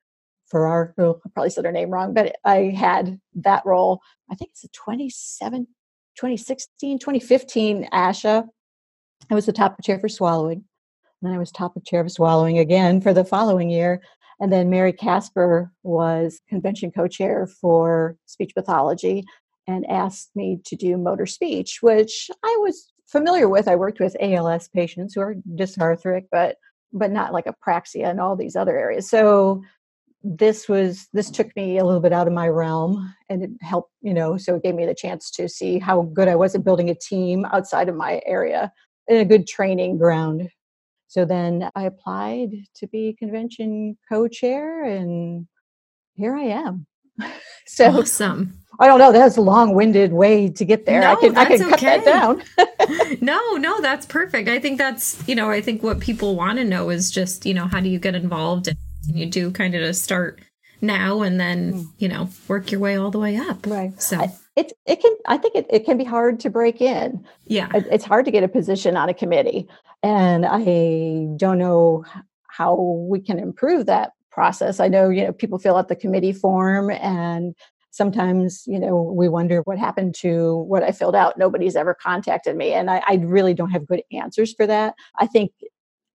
Ferrer, 0.50 0.94
oh, 0.98 1.20
I 1.26 1.30
probably 1.34 1.50
said 1.50 1.66
her 1.66 1.72
name 1.74 1.90
wrong, 1.90 2.14
but 2.14 2.38
I 2.46 2.74
had 2.76 3.20
that 3.36 3.66
role. 3.66 4.00
I 4.32 4.36
think 4.36 4.52
it's 4.52 4.64
a 4.64 4.70
27 4.70 5.68
2016, 6.16 7.00
2015 7.00 7.90
ASHA. 7.92 8.48
I 9.32 9.36
was 9.36 9.46
the 9.46 9.54
top 9.54 9.82
chair 9.84 10.00
for 10.00 10.10
swallowing. 10.10 10.64
And 11.22 11.30
then 11.30 11.34
I 11.34 11.40
was 11.40 11.52
top 11.52 11.74
chair 11.86 12.02
of 12.02 12.12
swallowing 12.12 12.60
again 12.60 13.02
for 13.02 13.14
the 13.14 13.24
following 13.24 13.70
year. 13.70 14.02
And 14.40 14.52
then 14.52 14.70
Mary 14.70 14.92
Casper 14.92 15.72
was 15.84 16.42
convention 16.50 16.92
co 16.92 17.08
chair 17.08 17.48
for 17.48 18.18
speech 18.26 18.54
pathology 18.54 19.24
and 19.68 19.90
asked 19.90 20.32
me 20.36 20.60
to 20.66 20.76
do 20.76 20.98
motor 20.98 21.26
speech, 21.26 21.80
which 21.82 22.30
I 22.44 22.58
was 22.62 22.92
familiar 23.08 23.48
with. 23.48 23.68
I 23.68 23.76
worked 23.76 24.00
with 24.00 24.18
ALS 24.20 24.68
patients 24.68 25.14
who 25.14 25.22
are 25.22 25.36
dysarthric, 25.56 26.26
but 26.32 26.58
but 26.92 27.12
not 27.12 27.34
like 27.34 27.46
apraxia 27.46 28.10
and 28.10 28.22
all 28.22 28.36
these 28.36 28.56
other 28.56 28.78
areas. 28.78 29.10
So 29.10 29.62
this 30.24 30.68
was 30.68 31.08
this 31.14 31.30
took 31.30 31.56
me 31.56 31.78
a 31.78 31.86
little 31.86 32.00
bit 32.02 32.14
out 32.14 32.28
of 32.28 32.34
my 32.34 32.48
realm 32.48 33.14
and 33.30 33.44
it 33.44 33.50
helped 33.62 33.92
you 34.02 34.12
know 34.14 34.38
so 34.38 34.56
it 34.56 34.64
gave 34.64 34.74
me 34.74 34.84
the 34.84 34.96
chance 34.96 35.30
to 35.30 35.48
see 35.48 35.78
how 35.78 36.02
good 36.02 36.28
i 36.28 36.36
was 36.36 36.56
at 36.56 36.64
building 36.64 36.90
a 36.90 36.96
team 36.96 37.46
outside 37.54 37.88
of 37.88 37.96
my 37.96 38.20
area 38.26 38.72
a 39.10 39.26
good 39.26 39.48
training 39.48 39.98
ground 39.98 40.50
so 41.08 41.26
then 41.26 41.70
i 41.76 41.84
applied 41.84 42.50
to 42.76 42.88
be 42.88 43.16
convention 43.18 43.98
co-chair 44.10 44.84
and 44.84 45.48
here 46.16 46.36
i 46.36 46.44
am 46.44 46.86
so 47.66 48.00
awesome 48.00 48.54
I 48.80 48.88
don't 48.88 49.00
know. 49.00 49.12
That's 49.12 49.38
a 49.38 49.42
long-winded 49.42 50.12
way 50.12 50.50
to 50.50 50.66
get 50.66 50.86
there. 50.86 51.02
No, 51.02 51.12
I 51.12 51.16
can 51.16 51.38
I 51.38 51.46
can 51.46 51.60
cut 51.60 51.74
okay. 51.76 52.00
that 52.00 52.06
down. 52.06 52.44
no, 53.22 53.56
no, 53.56 53.80
that's 53.82 54.06
perfect. 54.06 54.50
I 54.50 54.60
think 54.60 54.78
that's 54.78 55.26
you 55.28 55.36
know 55.36 55.50
I 55.50 55.62
think 55.62 55.82
what 55.82 56.00
people 56.00 56.36
want 56.36 56.58
to 56.58 56.66
know 56.66 56.90
is 56.90 57.12
just 57.12 57.46
you 57.46 57.54
know 57.54 57.68
how 57.68 57.80
do 57.80 57.90
you 57.90 58.00
get 58.00 58.16
involved 58.16 58.68
and 58.68 58.78
you 59.06 59.26
do 59.28 59.52
kind 59.52 59.76
of 59.76 59.82
to 59.82 59.94
start 59.94 60.42
now 60.82 61.22
and 61.22 61.40
then 61.40 61.74
mm. 61.74 61.88
you 61.98 62.08
know 62.08 62.30
work 62.48 62.72
your 62.72 62.80
way 62.80 62.96
all 62.96 63.12
the 63.12 63.20
way 63.20 63.38
up. 63.38 63.66
Right. 63.66 64.00
So 64.02 64.22
it 64.56 64.74
it 64.86 65.02
can 65.02 65.16
I 65.28 65.38
think 65.38 65.56
it, 65.56 65.66
it 65.70 65.86
can 65.86 65.98
be 65.98 66.04
hard 66.04 66.40
to 66.42 66.50
break 66.50 66.82
in. 66.82 67.26
Yeah. 67.46 67.70
it's 67.74 68.06
hard 68.06 68.26
to 68.26 68.32
get 68.32 68.44
a 68.44 68.48
position 68.48 68.98
on 68.98 69.10
a 69.10 69.14
committee, 69.14 69.68
and 70.04 70.46
I 70.46 71.28
don't 71.38 71.58
know 71.58 72.06
how 72.48 72.76
we 72.76 73.20
can 73.20 73.40
improve 73.40 73.86
that 73.88 74.14
process. 74.32 74.80
I 74.80 74.88
know, 74.88 75.10
you 75.10 75.24
know, 75.24 75.34
people 75.34 75.60
fill 75.60 75.78
out 75.78 75.88
the 75.88 75.96
committee 75.96 76.34
form 76.34 76.90
and 76.90 77.56
sometimes 77.96 78.64
you 78.68 78.78
know 78.78 79.02
we 79.02 79.30
wonder 79.30 79.62
what 79.62 79.78
happened 79.78 80.14
to 80.14 80.58
what 80.68 80.84
i 80.84 80.92
filled 80.92 81.16
out 81.16 81.38
nobody's 81.38 81.78
ever 81.78 81.94
contacted 81.94 82.54
me 82.58 82.74
and 82.74 82.90
i, 82.90 83.02
I 83.08 83.16
really 83.24 83.54
don't 83.54 83.70
have 83.72 83.88
good 83.88 84.02
answers 84.12 84.54
for 84.54 84.68
that 84.68 84.96
i 85.18 85.26
think 85.26 85.54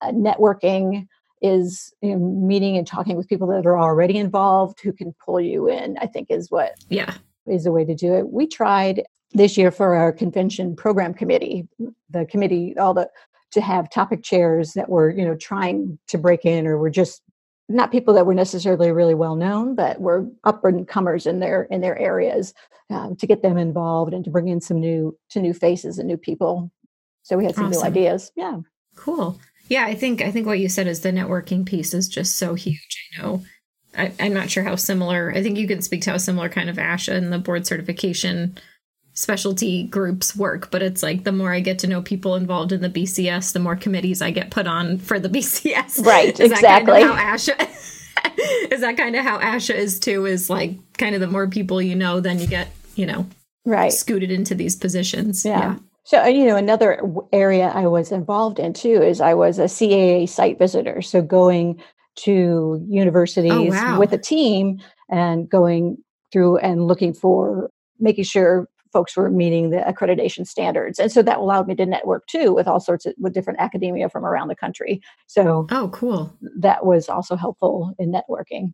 uh, 0.02 0.12
networking 0.12 1.07
is 1.42 1.92
you 2.02 2.11
know, 2.11 2.18
meeting 2.18 2.76
and 2.76 2.87
talking 2.87 3.16
with 3.16 3.28
people 3.28 3.47
that 3.49 3.66
are 3.66 3.78
already 3.78 4.18
involved 4.18 4.78
who 4.82 4.92
can 4.92 5.14
pull 5.25 5.40
you 5.40 5.68
in 5.68 5.97
i 5.99 6.06
think 6.06 6.30
is 6.30 6.50
what 6.50 6.75
yeah 6.88 7.14
is 7.47 7.64
the 7.64 7.73
way 7.73 7.85
to 7.85 7.94
do 7.94 8.14
it 8.14 8.30
we 8.30 8.47
tried 8.47 9.02
this 9.32 9.56
year 9.56 9.70
for 9.70 9.94
our 9.94 10.12
convention 10.12 10.76
program 10.76 11.14
committee 11.14 11.66
the 12.11 12.26
committee 12.26 12.76
all 12.78 12.94
the 12.94 13.09
to 13.52 13.61
have 13.61 13.90
topic 13.90 14.23
chairs 14.23 14.75
that 14.75 14.88
were 14.88 15.11
you 15.11 15.25
know 15.25 15.35
trying 15.35 15.99
to 16.06 16.18
break 16.18 16.44
in 16.44 16.66
or 16.66 16.78
were 16.78 16.90
just 16.90 17.23
not 17.70 17.92
people 17.92 18.12
that 18.14 18.26
were 18.26 18.35
necessarily 18.35 18.90
really 18.90 19.14
well 19.14 19.37
known, 19.37 19.76
but 19.76 20.00
were 20.00 20.26
up 20.44 20.64
and 20.64 20.87
comers 20.87 21.25
in 21.25 21.38
their 21.38 21.62
in 21.64 21.80
their 21.80 21.97
areas 21.99 22.52
um, 22.90 23.14
to 23.16 23.26
get 23.26 23.42
them 23.42 23.56
involved 23.56 24.12
and 24.12 24.25
to 24.25 24.30
bring 24.30 24.49
in 24.49 24.61
some 24.61 24.80
new 24.80 25.16
to 25.30 25.40
new 25.40 25.54
faces 25.54 25.99
and 25.99 26.09
new 26.09 26.16
people. 26.16 26.70
So 27.23 27.37
we 27.37 27.44
had 27.44 27.54
some 27.54 27.66
awesome. 27.66 27.80
new 27.80 27.87
ideas. 27.87 28.32
Yeah, 28.35 28.59
cool. 28.97 29.38
Yeah, 29.70 29.84
I 29.86 29.94
think 29.94 30.20
I 30.20 30.32
think 30.32 30.46
what 30.46 30.58
you 30.58 30.68
said 30.68 30.88
is 30.88 31.00
the 31.00 31.12
networking 31.12 31.64
piece 31.64 31.94
is 31.94 32.08
just 32.08 32.36
so 32.36 32.54
huge. 32.54 32.98
I 33.16 33.22
know. 33.22 33.42
I, 33.96 34.12
am 34.18 34.34
not 34.34 34.50
sure 34.50 34.64
how 34.64 34.74
similar. 34.74 35.32
I 35.34 35.42
think 35.42 35.58
you 35.58 35.68
can 35.68 35.80
speak 35.80 36.02
to 36.02 36.10
how 36.10 36.16
similar 36.16 36.48
kind 36.48 36.68
of 36.68 36.76
ASHA 36.76 37.14
and 37.14 37.32
the 37.32 37.38
board 37.38 37.66
certification 37.66 38.58
specialty 39.14 39.84
groups 39.84 40.34
work, 40.34 40.70
but 40.72 40.82
it's 40.82 41.02
like 41.02 41.22
the 41.22 41.32
more 41.32 41.52
I 41.52 41.60
get 41.60 41.78
to 41.80 41.86
know 41.86 42.02
people 42.02 42.34
involved 42.34 42.72
in 42.72 42.80
the 42.80 42.90
BCS, 42.90 43.52
the 43.52 43.60
more 43.60 43.76
committees 43.76 44.20
I 44.20 44.32
get 44.32 44.50
put 44.50 44.66
on 44.66 44.98
for 44.98 45.20
the 45.20 45.28
BCS. 45.36 46.04
Right, 46.04 46.38
is 46.38 46.50
exactly. 46.50 47.02
That 47.02 47.08
kind 47.08 47.10
of 47.10 47.16
how 47.16 47.36
ASHA 47.36 48.72
is 48.72 48.80
that 48.80 48.96
kind 48.96 49.14
of 49.14 49.24
how 49.24 49.38
ASHA 49.38 49.74
is 49.76 50.00
too? 50.00 50.26
Is 50.26 50.50
like 50.50 50.72
kind 50.98 51.14
of 51.14 51.20
the 51.20 51.28
more 51.28 51.46
people 51.46 51.80
you 51.80 51.94
know, 51.94 52.18
then 52.18 52.40
you 52.40 52.48
get 52.48 52.68
you 52.96 53.06
know 53.06 53.24
right 53.64 53.92
scooted 53.92 54.32
into 54.32 54.56
these 54.56 54.74
positions. 54.74 55.44
yeah. 55.44 55.60
yeah. 55.60 55.76
So, 56.04 56.25
you 56.26 56.47
know, 56.47 56.57
another 56.57 57.02
area 57.33 57.69
I 57.75 57.87
was 57.87 58.11
involved 58.11 58.59
in 58.59 58.73
too 58.73 59.02
is 59.02 59.21
I 59.21 59.35
was 59.35 59.59
a 59.59 59.64
CAA 59.64 60.28
site 60.28 60.59
visitor. 60.59 61.02
So, 61.02 61.23
going 61.23 61.80
to 62.16 62.85
universities 62.88 63.52
oh, 63.52 63.64
wow. 63.64 63.99
with 63.99 64.12
a 64.12 64.19
team 64.19 64.80
and 65.09 65.49
going 65.49 65.99
through 66.33 66.59
and 66.59 66.87
looking 66.87 67.14
for 67.14 67.71
making 67.99 68.25
sure 68.25 68.69
folks 68.92 69.16
were 69.16 69.30
meeting 69.30 69.71
the 69.71 69.78
accreditation 69.78 70.47
standards 70.47 70.99
and 70.99 71.12
so 71.12 71.23
that 71.23 71.38
allowed 71.38 71.69
me 71.69 71.75
to 71.75 71.87
network 71.87 72.26
too 72.26 72.52
with 72.52 72.66
all 72.66 72.80
sorts 72.80 73.07
of 73.07 73.14
with 73.19 73.33
different 73.33 73.61
academia 73.61 74.09
from 74.09 74.25
around 74.25 74.49
the 74.49 74.57
country 74.57 75.00
so 75.26 75.66
oh 75.71 75.88
cool 75.92 76.37
that 76.59 76.85
was 76.85 77.09
also 77.09 77.37
helpful 77.37 77.95
in 77.99 78.12
networking 78.12 78.73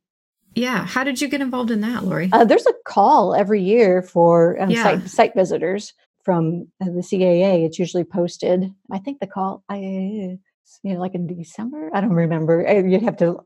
yeah 0.54 0.86
how 0.86 1.04
did 1.04 1.20
you 1.20 1.28
get 1.28 1.42
involved 1.42 1.70
in 1.70 1.82
that 1.82 2.04
lori 2.04 2.30
uh, 2.32 2.44
there's 2.44 2.66
a 2.66 2.72
call 2.86 3.34
every 3.34 3.62
year 3.62 4.00
for 4.00 4.60
um, 4.60 4.70
yeah. 4.70 4.82
site, 4.82 5.08
site 5.08 5.34
visitors 5.34 5.92
from 6.26 6.66
uh, 6.82 6.86
the 6.86 7.04
caa 7.10 7.64
it's 7.64 7.78
usually 7.78 8.02
posted 8.04 8.74
i 8.90 8.98
think 8.98 9.20
the 9.20 9.28
call 9.28 9.62
i 9.68 9.76
you 9.76 10.38
know 10.82 10.98
like 10.98 11.14
in 11.14 11.26
december 11.26 11.88
i 11.94 12.00
don't 12.00 12.12
remember 12.12 12.54
you'd 12.84 13.02
have 13.02 13.16
to 13.16 13.38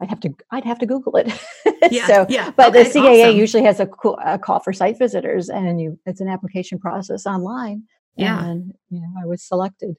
I'd 0.00 0.08
have 0.08 0.20
to 0.20 0.34
I'd 0.50 0.64
have 0.64 0.78
to 0.80 0.86
Google 0.86 1.16
it. 1.16 1.32
Yeah, 1.90 2.06
so, 2.06 2.26
yeah. 2.28 2.50
But 2.50 2.68
okay, 2.68 2.82
the 2.84 2.90
CAA 2.90 3.24
awesome. 3.24 3.36
usually 3.36 3.62
has 3.64 3.80
a, 3.80 3.86
cool, 3.86 4.18
a 4.22 4.38
call 4.38 4.60
for 4.60 4.72
site 4.72 4.98
visitors, 4.98 5.48
and 5.48 5.80
you 5.80 5.98
it's 6.04 6.20
an 6.20 6.28
application 6.28 6.78
process 6.78 7.26
online. 7.26 7.84
Yeah, 8.16 8.44
and 8.44 8.74
you 8.90 9.00
know 9.00 9.08
I 9.20 9.24
was 9.24 9.42
selected. 9.42 9.96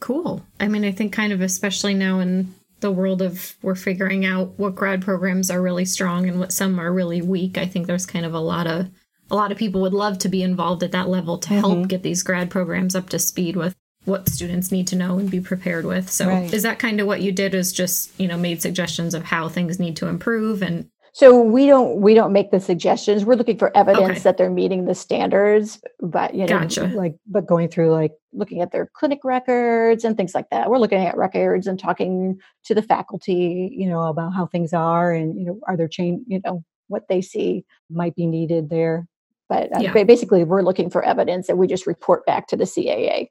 Cool. 0.00 0.44
I 0.58 0.66
mean, 0.66 0.84
I 0.84 0.90
think 0.90 1.12
kind 1.12 1.32
of 1.32 1.40
especially 1.40 1.94
now 1.94 2.18
in 2.18 2.52
the 2.80 2.90
world 2.90 3.22
of 3.22 3.54
we're 3.62 3.76
figuring 3.76 4.26
out 4.26 4.58
what 4.58 4.74
grad 4.74 5.00
programs 5.00 5.48
are 5.48 5.62
really 5.62 5.84
strong 5.84 6.28
and 6.28 6.40
what 6.40 6.52
some 6.52 6.78
are 6.80 6.92
really 6.92 7.22
weak. 7.22 7.56
I 7.56 7.66
think 7.66 7.86
there's 7.86 8.04
kind 8.04 8.26
of 8.26 8.34
a 8.34 8.40
lot 8.40 8.66
of 8.66 8.90
a 9.30 9.36
lot 9.36 9.52
of 9.52 9.58
people 9.58 9.80
would 9.80 9.94
love 9.94 10.18
to 10.18 10.28
be 10.28 10.42
involved 10.42 10.82
at 10.82 10.92
that 10.92 11.08
level 11.08 11.38
to 11.38 11.48
mm-hmm. 11.48 11.60
help 11.60 11.88
get 11.88 12.02
these 12.02 12.22
grad 12.22 12.50
programs 12.50 12.94
up 12.94 13.08
to 13.10 13.18
speed 13.18 13.56
with 13.56 13.74
what 14.04 14.28
students 14.28 14.72
need 14.72 14.86
to 14.88 14.96
know 14.96 15.18
and 15.18 15.30
be 15.30 15.40
prepared 15.40 15.84
with. 15.84 16.10
So 16.10 16.28
right. 16.28 16.52
is 16.52 16.62
that 16.62 16.78
kind 16.78 17.00
of 17.00 17.06
what 17.06 17.20
you 17.20 17.32
did 17.32 17.54
is 17.54 17.72
just, 17.72 18.18
you 18.18 18.26
know, 18.26 18.38
made 18.38 18.62
suggestions 18.62 19.14
of 19.14 19.24
how 19.24 19.48
things 19.48 19.78
need 19.78 19.96
to 19.96 20.06
improve 20.06 20.62
and 20.62 20.88
so 21.12 21.40
we 21.40 21.66
don't 21.66 22.00
we 22.00 22.14
don't 22.14 22.32
make 22.32 22.50
the 22.50 22.60
suggestions. 22.60 23.24
We're 23.24 23.34
looking 23.34 23.58
for 23.58 23.76
evidence 23.76 24.10
okay. 24.10 24.20
that 24.20 24.36
they're 24.36 24.50
meeting 24.50 24.84
the 24.84 24.94
standards, 24.94 25.80
but 25.98 26.34
you 26.34 26.42
know, 26.42 26.60
gotcha. 26.60 26.86
like 26.86 27.16
but 27.26 27.46
going 27.46 27.68
through 27.68 27.92
like 27.92 28.12
looking 28.32 28.60
at 28.60 28.70
their 28.70 28.88
clinic 28.94 29.20
records 29.24 30.04
and 30.04 30.16
things 30.16 30.34
like 30.34 30.48
that. 30.50 30.70
We're 30.70 30.78
looking 30.78 31.04
at 31.04 31.16
records 31.16 31.66
and 31.66 31.78
talking 31.78 32.38
to 32.66 32.74
the 32.74 32.82
faculty, 32.82 33.74
you 33.76 33.88
know, 33.88 34.02
about 34.02 34.34
how 34.34 34.46
things 34.46 34.72
are 34.72 35.12
and 35.12 35.38
you 35.38 35.46
know, 35.46 35.60
are 35.66 35.76
there 35.76 35.88
change, 35.88 36.22
you 36.28 36.40
know, 36.44 36.64
what 36.86 37.08
they 37.08 37.20
see 37.20 37.64
might 37.90 38.14
be 38.14 38.26
needed 38.26 38.70
there. 38.70 39.06
But 39.50 39.76
uh, 39.76 39.80
yeah. 39.80 40.04
basically, 40.04 40.44
we're 40.44 40.62
looking 40.62 40.88
for 40.88 41.04
evidence 41.04 41.48
and 41.48 41.58
we 41.58 41.66
just 41.66 41.86
report 41.86 42.24
back 42.24 42.46
to 42.46 42.56
the 42.56 42.64
CAA. 42.64 43.28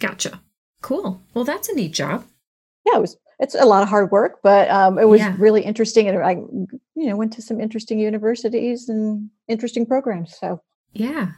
Gotcha. 0.00 0.42
Cool. 0.82 1.22
Well, 1.32 1.44
that's 1.44 1.68
a 1.68 1.74
neat 1.74 1.94
job. 1.94 2.26
Yeah, 2.84 2.96
it 2.96 3.00
was. 3.00 3.16
It's 3.38 3.54
a 3.54 3.64
lot 3.64 3.82
of 3.82 3.88
hard 3.88 4.10
work, 4.10 4.40
but 4.42 4.68
um, 4.70 4.98
it 4.98 5.08
was 5.08 5.20
yeah. 5.20 5.36
really 5.38 5.62
interesting, 5.62 6.08
and 6.08 6.18
I, 6.18 6.32
you 6.32 7.06
know, 7.06 7.16
went 7.16 7.34
to 7.34 7.42
some 7.42 7.60
interesting 7.60 7.98
universities 7.98 8.88
and 8.88 9.30
interesting 9.46 9.86
programs. 9.86 10.36
So 10.36 10.62
yeah. 10.92 11.32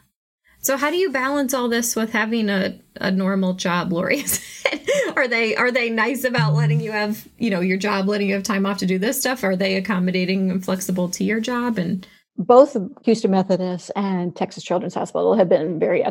So 0.61 0.77
how 0.77 0.91
do 0.91 0.97
you 0.97 1.11
balance 1.11 1.55
all 1.55 1.69
this 1.69 1.97
with 1.97 2.13
having 2.13 2.49
a, 2.49 2.79
a 3.01 3.11
normal 3.11 3.55
job, 3.55 3.93
Lori? 3.93 4.25
are 5.17 5.29
they 5.29 5.57
are 5.57 5.71
they 5.71 5.91
nice 5.91 6.25
about 6.25 6.55
letting 6.55 6.81
you 6.81 6.93
have 6.93 7.27
you 7.37 7.51
know 7.51 7.61
your 7.61 7.77
job, 7.77 8.07
letting 8.07 8.29
you 8.29 8.35
have 8.35 8.43
time 8.43 8.65
off 8.65 8.79
to 8.79 8.87
do 8.87 8.99
this 8.99 9.21
stuff? 9.21 9.43
Are 9.43 9.57
they 9.57 9.75
accommodating 9.75 10.51
and 10.51 10.65
flexible 10.65 11.09
to 11.11 11.25
your 11.25 11.41
job 11.41 11.79
and 11.79 12.07
both 12.39 12.77
Houston 13.05 13.31
Methodist 13.31 13.91
and 13.97 14.35
Texas 14.35 14.63
Children's 14.63 14.95
Hospital 14.95 15.35
have 15.35 15.49
been 15.49 15.79
very 15.79 16.05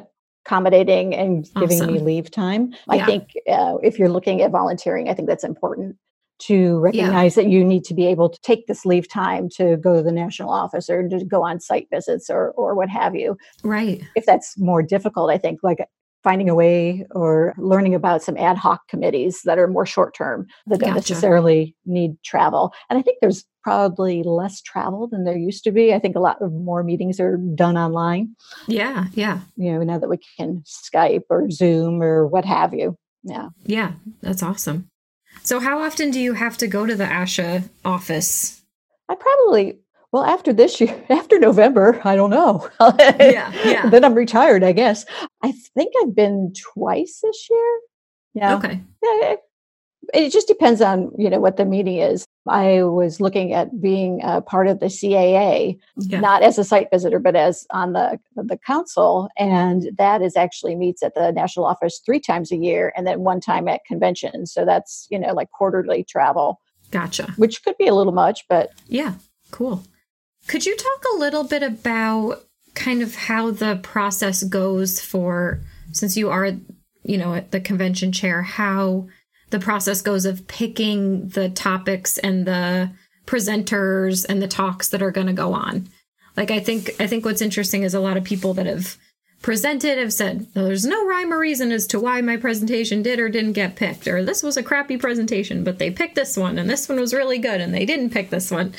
accommodating 0.46 1.16
and 1.16 1.48
giving 1.56 1.82
awesome. 1.82 1.94
me 1.94 2.00
leave 2.00 2.30
time. 2.30 2.72
Yeah. 2.72 2.78
I 2.90 3.06
think 3.06 3.32
uh, 3.50 3.78
if 3.82 3.98
you're 3.98 4.10
looking 4.10 4.42
at 4.42 4.52
volunteering, 4.52 5.10
I 5.10 5.14
think 5.14 5.28
that's 5.28 5.44
important 5.44 5.96
to 6.40 6.78
recognize 6.80 7.36
yeah. 7.36 7.44
that 7.44 7.50
you 7.50 7.64
need 7.64 7.84
to 7.86 7.94
be 7.94 8.06
able 8.06 8.30
to 8.30 8.40
take 8.42 8.68
this 8.68 8.86
leave 8.86 9.10
time 9.10 9.50
to 9.50 9.78
go 9.78 9.96
to 9.96 10.04
the 10.04 10.12
national 10.12 10.52
office 10.52 10.90
or 10.90 11.08
to 11.08 11.26
go 11.26 11.44
on 11.44 11.60
site 11.60 11.88
visits 11.92 12.30
or 12.30 12.52
or 12.52 12.76
what 12.76 12.90
have 12.90 13.16
you. 13.16 13.38
Right. 13.64 14.04
If 14.16 14.26
that's 14.26 14.58
more 14.58 14.84
difficult, 14.84 15.32
I 15.32 15.38
think 15.38 15.62
like 15.64 15.80
finding 16.24 16.50
a 16.50 16.56
way 16.56 17.06
or 17.12 17.54
learning 17.58 17.96
about 17.96 18.22
some 18.22 18.38
ad 18.38 18.58
hoc 18.58 18.88
committees 18.88 19.42
that 19.46 19.58
are 19.58 19.68
more 19.68 19.86
short 19.86 20.14
term 20.14 20.46
that 20.68 20.80
don't 20.80 20.94
gotcha. 20.94 21.14
necessarily 21.14 21.76
need 21.86 22.22
travel. 22.24 22.74
And 22.90 23.00
I 23.00 23.02
think 23.02 23.20
there's 23.22 23.46
probably 23.68 24.24
less 24.24 24.62
travel 24.62 25.08
than 25.08 25.26
there 25.26 25.36
used 25.36 25.66
to 25.66 25.74
be. 25.74 25.94
I 25.94 26.00
think 26.00 26.16
a 26.16 26.22
lot 26.22 26.42
of 26.42 26.54
more 26.54 26.84
meetings 26.84 27.20
are 27.20 27.36
done 27.36 27.78
online. 27.78 28.34
Yeah, 28.66 29.08
yeah. 29.12 29.42
You 29.58 29.74
know, 29.74 29.84
now 29.84 30.00
that 30.00 30.08
we 30.08 30.20
can 30.38 30.64
Skype 30.66 31.24
or 31.30 31.52
Zoom 31.52 32.02
or 32.02 32.26
what 32.26 32.46
have 32.46 32.74
you. 32.74 32.98
Yeah. 33.24 33.50
Yeah, 33.66 33.92
that's 34.22 34.42
awesome. 34.42 34.90
So 35.44 35.60
how 35.60 35.82
often 35.82 36.12
do 36.12 36.20
you 36.22 36.32
have 36.32 36.58
to 36.60 36.68
go 36.68 36.86
to 36.86 36.96
the 36.96 37.04
ASHA 37.04 37.68
office? 37.84 38.62
I 39.10 39.16
probably 39.16 39.80
Well, 40.14 40.24
after 40.24 40.54
this 40.54 40.80
year, 40.80 41.04
after 41.10 41.38
November, 41.38 42.00
I 42.06 42.16
don't 42.16 42.30
know. 42.30 42.70
yeah, 43.20 43.52
yeah. 43.66 43.90
then 43.90 44.06
I'm 44.06 44.16
retired, 44.16 44.64
I 44.64 44.72
guess. 44.72 45.06
I 45.44 45.52
think 45.76 45.92
I've 46.02 46.16
been 46.16 46.54
twice 46.74 47.20
this 47.22 47.48
year. 47.50 47.80
Yeah. 48.34 48.56
Okay. 48.56 48.80
Yeah, 49.04 49.36
it 50.14 50.30
just 50.32 50.48
depends 50.48 50.82
on 50.82 51.12
you 51.18 51.30
know 51.30 51.42
what 51.42 51.58
the 51.58 51.66
meeting 51.66 51.98
is 51.98 52.26
i 52.50 52.84
was 52.84 53.20
looking 53.22 53.54
at 53.54 53.82
being 53.82 54.20
a 54.24 54.42
part 54.42 54.68
of 54.68 54.80
the 54.80 54.88
caa 54.88 55.78
Yeah. 55.98 56.20
not 56.20 56.44
as 56.44 56.58
a 56.58 56.64
site 56.64 56.90
visitor 56.92 57.20
but 57.20 57.36
as 57.36 57.66
on 57.72 57.94
the 57.94 58.20
the 58.36 58.58
council 58.58 59.30
and 59.38 59.90
that 59.98 60.22
is 60.22 60.36
actually 60.36 60.76
meets 60.76 61.02
at 61.04 61.14
the 61.16 61.32
national 61.32 61.66
office 61.66 62.00
three 62.06 62.20
times 62.20 62.52
a 62.52 62.58
year 62.58 62.94
and 62.96 63.06
then 63.08 63.22
one 63.22 63.40
time 63.40 63.68
at 63.68 63.86
conventions 63.86 64.52
so 64.54 64.66
that's 64.66 65.08
you 65.10 65.20
know 65.20 65.34
like 65.34 65.50
quarterly 65.52 66.04
travel 66.04 66.60
Gotcha. 66.92 67.34
which 67.38 67.64
could 67.64 67.78
be 67.78 67.88
a 67.88 67.94
little 67.94 68.14
much 68.14 68.46
but 68.48 68.72
Yeah, 68.88 69.16
cool. 69.52 69.84
Could 70.48 70.66
you 70.66 70.76
talk 70.78 71.04
a 71.14 71.18
little 71.18 71.44
bit 71.44 71.62
about 71.62 72.46
kind 72.76 73.02
of 73.02 73.16
how 73.16 73.52
the 73.52 73.78
process 73.84 74.44
goes 74.44 75.02
for 75.02 75.60
since 75.92 76.16
you 76.16 76.30
are, 76.30 76.52
you 77.04 77.18
know, 77.18 77.34
at 77.34 77.52
the 77.52 77.60
convention 77.60 78.14
chair, 78.14 78.42
how 78.44 79.08
the 79.50 79.60
process 79.60 80.02
goes 80.02 80.26
of 80.26 80.48
picking 80.48 81.30
the 81.30 81.50
topics 81.50 82.18
and 82.18 82.46
the 82.46 82.92
presenters 83.26 84.26
and 84.28 84.42
the 84.42 84.48
talks 84.48 84.90
that 84.90 85.02
are 85.02 85.12
going 85.12 85.28
to 85.28 85.34
go 85.34 85.54
on. 85.54 85.88
Like 86.36 86.52
I 86.52 86.60
think 86.60 86.92
I 87.00 87.08
think 87.08 87.26
what's 87.26 87.42
interesting 87.42 87.84
is 87.84 87.94
a 87.94 88.00
lot 88.00 88.18
of 88.18 88.24
people 88.24 88.54
that 88.56 88.66
have 88.66 88.98
presented 89.42 89.98
have 89.98 90.14
said 90.14 90.48
"No, 90.56 90.66
there's 90.66 90.86
no 90.86 91.06
rhyme 91.06 91.34
or 91.34 91.40
reason 91.40 91.72
as 91.72 91.88
to 91.88 92.00
why 92.00 92.22
my 92.22 92.38
presentation 92.38 93.02
did 93.02 93.20
or 93.20 93.30
didn't 93.30 93.54
get 93.54 93.76
picked 93.76 94.08
or 94.08 94.24
this 94.24 94.44
was 94.44 94.58
a 94.58 94.64
crappy 94.64 94.98
presentation 94.98 95.64
but 95.64 95.80
they 95.80 95.92
picked 95.92 96.16
this 96.16 96.38
one 96.38 96.58
and 96.58 96.70
this 96.70 96.88
one 96.88 97.00
was 97.00 97.14
really 97.14 97.38
good 97.38 97.60
and 97.60 97.74
they 97.74 97.86
didn't 97.86 98.12
pick 98.12 98.30
this 98.30 98.52
one. 98.52 98.74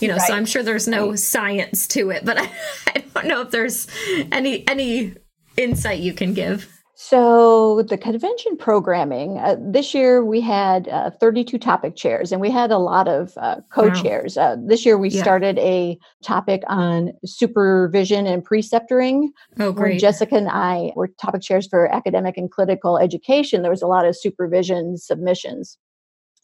You 0.00 0.08
know 0.08 0.18
so 0.18 0.34
i'm 0.34 0.44
sure 0.44 0.62
there's 0.62 0.88
no 0.88 1.14
science 1.14 1.86
to 1.88 2.10
it 2.10 2.24
but 2.24 2.38
I, 2.38 2.50
I 2.88 3.04
don't 3.14 3.28
know 3.28 3.40
if 3.42 3.50
there's 3.52 3.86
any 4.32 4.66
any 4.68 5.14
insight 5.56 6.00
you 6.00 6.12
can 6.12 6.34
give 6.34 6.68
So 6.96 7.82
the 7.82 7.98
convention 7.98 8.56
programming 8.56 9.38
uh, 9.38 9.56
this 9.60 9.94
year 9.94 10.24
we 10.24 10.40
had 10.40 10.86
uh, 10.88 11.10
32 11.10 11.58
topic 11.58 11.96
chairs, 11.96 12.30
and 12.30 12.40
we 12.40 12.50
had 12.50 12.70
a 12.70 12.78
lot 12.78 13.08
of 13.08 13.32
uh, 13.36 13.56
co-chairs. 13.72 14.36
Uh, 14.36 14.56
this 14.64 14.86
year 14.86 14.96
we 14.96 15.08
Yeah. 15.10 15.20
started 15.22 15.58
a 15.58 15.98
topic 16.22 16.62
on 16.68 17.10
supervision 17.24 18.26
and 18.28 18.46
preceptoring. 18.46 19.30
oh 19.58 19.72
When 19.72 19.74
great 19.74 20.00
Jessica 20.00 20.36
and 20.36 20.48
I 20.48 20.92
were 20.94 21.08
topic 21.20 21.42
chairs 21.42 21.66
for 21.66 21.92
academic 21.92 22.36
and 22.36 22.48
clinical 22.50 22.96
education. 22.96 23.62
There 23.62 23.72
was 23.72 23.82
a 23.82 23.88
lot 23.88 24.06
of 24.06 24.16
supervision 24.16 24.96
submissions. 24.96 25.76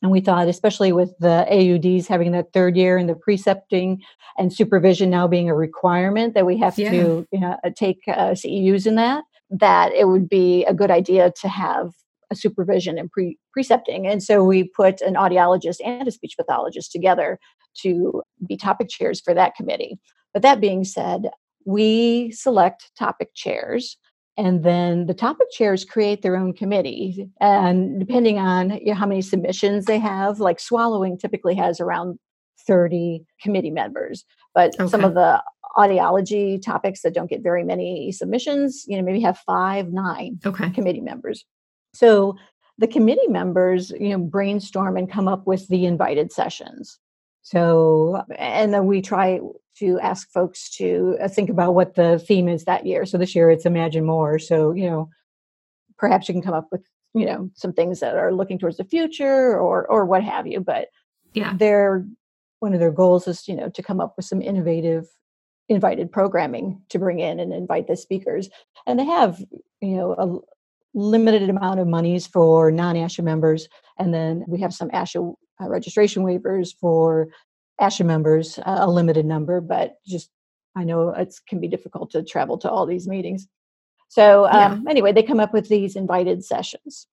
And 0.02 0.10
we 0.10 0.20
thought, 0.20 0.48
especially 0.48 0.92
with 0.92 1.12
the 1.20 1.46
AUDs 1.48 2.08
having 2.08 2.32
that 2.32 2.52
third 2.54 2.74
year 2.76 2.96
and 2.96 3.08
the 3.08 3.14
precepting 3.14 4.00
and 4.38 4.50
supervision 4.52 5.10
now 5.10 5.28
being 5.28 5.48
a 5.50 5.54
requirement 5.54 6.34
that 6.34 6.46
we 6.46 6.56
have 6.58 6.76
Yeah. 6.78 6.90
to 6.90 7.26
you 7.30 7.40
know, 7.40 7.56
take 7.76 7.98
uh, 8.08 8.34
CEUs 8.34 8.86
in 8.86 8.94
that, 8.96 9.24
that 9.50 9.92
it 9.92 10.08
would 10.08 10.28
be 10.28 10.64
a 10.64 10.74
good 10.74 10.90
idea 10.90 11.32
to 11.40 11.48
have 11.48 11.92
a 12.30 12.36
supervision 12.36 12.98
and 12.98 13.10
pre- 13.10 13.38
precepting. 13.52 14.06
And 14.06 14.22
so 14.22 14.44
we 14.44 14.64
put 14.64 15.00
an 15.00 15.14
audiologist 15.14 15.78
and 15.84 16.06
a 16.06 16.12
speech 16.12 16.34
pathologist 16.38 16.92
together 16.92 17.38
to 17.82 18.22
be 18.46 18.56
topic 18.56 18.88
chairs 18.88 19.20
for 19.20 19.34
that 19.34 19.54
committee. 19.54 19.98
But 20.32 20.42
that 20.42 20.60
being 20.60 20.84
said, 20.84 21.30
we 21.64 22.30
select 22.30 22.92
topic 22.96 23.30
chairs 23.34 23.96
and 24.36 24.62
then 24.62 25.06
the 25.06 25.14
topic 25.14 25.48
chairs 25.50 25.84
create 25.84 26.22
their 26.22 26.36
own 26.36 26.52
committee 26.54 27.28
and 27.40 27.98
depending 27.98 28.38
on 28.38 28.70
you 28.70 28.86
know, 28.86 28.94
how 28.94 29.06
many 29.06 29.20
submissions 29.20 29.84
they 29.84 29.98
have 29.98 30.40
like 30.40 30.60
swallowing 30.60 31.18
typically 31.18 31.54
has 31.54 31.80
around 31.80 32.18
30 32.66 33.24
committee 33.42 33.70
members 33.70 34.24
but 34.54 34.74
some 34.88 35.04
of 35.04 35.14
the 35.14 35.42
audiology 35.76 36.60
topics 36.60 37.02
that 37.02 37.14
don't 37.14 37.30
get 37.30 37.42
very 37.42 37.62
many 37.62 38.10
submissions 38.10 38.84
you 38.88 38.96
know 38.96 39.02
maybe 39.02 39.20
have 39.20 39.38
five 39.38 39.92
nine 39.92 40.38
okay. 40.44 40.70
committee 40.70 41.00
members. 41.00 41.44
So 41.94 42.36
the 42.78 42.88
committee 42.88 43.28
members 43.28 43.90
you 43.90 44.10
know 44.10 44.18
brainstorm 44.18 44.96
and 44.96 45.10
come 45.10 45.28
up 45.28 45.46
with 45.46 45.68
the 45.68 45.86
invited 45.86 46.32
sessions. 46.32 46.98
So 47.42 48.22
and 48.36 48.74
then 48.74 48.86
we 48.86 49.00
try 49.00 49.40
to 49.78 50.00
ask 50.00 50.30
folks 50.30 50.68
to 50.76 51.16
uh, 51.22 51.28
think 51.28 51.48
about 51.48 51.74
what 51.74 51.94
the 51.94 52.18
theme 52.18 52.48
is 52.48 52.64
that 52.64 52.86
year. 52.86 53.06
So 53.06 53.16
this 53.16 53.34
year 53.34 53.50
it's 53.50 53.66
imagine 53.66 54.04
more. 54.04 54.38
So 54.38 54.72
you 54.72 54.88
know 54.90 55.08
perhaps 55.98 56.28
you 56.28 56.34
can 56.34 56.42
come 56.42 56.54
up 56.54 56.68
with 56.72 56.82
you 57.14 57.26
know 57.26 57.50
some 57.54 57.72
things 57.72 58.00
that 58.00 58.16
are 58.16 58.32
looking 58.32 58.58
towards 58.58 58.76
the 58.76 58.84
future 58.84 59.58
or 59.58 59.86
or 59.86 60.04
what 60.04 60.22
have 60.22 60.46
you 60.46 60.60
but 60.60 60.88
yeah. 61.34 61.52
their 61.56 62.04
one 62.60 62.72
of 62.74 62.80
their 62.80 62.92
goals 62.92 63.26
is 63.26 63.48
you 63.48 63.56
know 63.56 63.68
to 63.70 63.82
come 63.82 64.00
up 64.00 64.14
with 64.16 64.26
some 64.26 64.40
innovative 64.40 65.08
invited 65.68 66.10
programming 66.10 66.82
to 66.90 66.98
bring 66.98 67.20
in 67.20 67.40
and 67.40 67.52
invite 67.52 67.86
the 67.86 67.96
speakers. 67.96 68.50
And 68.86 68.98
they 68.98 69.04
have 69.04 69.42
you 69.80 69.96
know 69.96 70.12
a 70.12 70.98
limited 70.98 71.48
amount 71.48 71.80
of 71.80 71.86
monies 71.86 72.26
for 72.26 72.70
non-asha 72.72 73.22
members 73.22 73.68
and 73.98 74.12
then 74.12 74.44
we 74.48 74.60
have 74.60 74.74
some 74.74 74.90
asha 74.90 75.34
uh, 75.62 75.68
registration 75.68 76.24
waivers 76.24 76.74
for 76.80 77.28
asha 77.80 78.04
members 78.04 78.58
uh, 78.58 78.78
a 78.80 78.90
limited 78.90 79.24
number 79.24 79.60
but 79.60 79.98
just 80.04 80.30
i 80.74 80.82
know 80.82 81.10
it 81.10 81.32
can 81.48 81.60
be 81.60 81.68
difficult 81.68 82.10
to 82.10 82.24
travel 82.24 82.58
to 82.58 82.70
all 82.70 82.86
these 82.86 83.06
meetings. 83.06 83.46
So 84.08 84.48
um, 84.50 84.84
anyway 84.88 85.12
they 85.12 85.22
come 85.22 85.38
up 85.38 85.52
with 85.52 85.68
these 85.68 85.94
invited 85.94 86.44
sessions. 86.44 87.06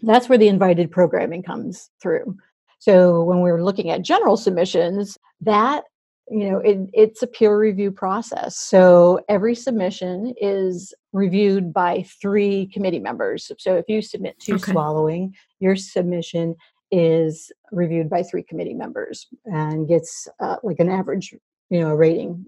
That's 0.00 0.28
where 0.28 0.38
the 0.38 0.48
invited 0.48 0.90
programming 0.90 1.44
comes 1.44 1.90
through 2.02 2.36
so 2.82 3.22
when 3.22 3.42
we 3.42 3.52
were 3.52 3.62
looking 3.62 3.90
at 3.90 4.02
general 4.02 4.36
submissions, 4.36 5.16
that 5.42 5.84
you 6.28 6.50
know 6.50 6.58
it, 6.58 6.78
it's 6.92 7.22
a 7.22 7.28
peer 7.28 7.56
review 7.56 7.92
process. 7.92 8.58
So 8.58 9.20
every 9.28 9.54
submission 9.54 10.34
is 10.40 10.92
reviewed 11.12 11.72
by 11.72 12.04
three 12.20 12.66
committee 12.74 12.98
members. 12.98 13.52
So 13.58 13.76
if 13.76 13.84
you 13.86 14.02
submit 14.02 14.36
to 14.40 14.54
Okay. 14.54 14.72
swallowing, 14.72 15.32
your 15.60 15.76
submission 15.76 16.56
is 16.90 17.52
reviewed 17.70 18.10
by 18.10 18.24
three 18.24 18.42
committee 18.42 18.74
members 18.74 19.28
and 19.44 19.86
gets 19.86 20.26
uh, 20.40 20.56
like 20.64 20.80
an 20.80 20.88
average, 20.88 21.36
you 21.70 21.80
know, 21.80 21.90
a 21.90 21.96
rating. 21.96 22.46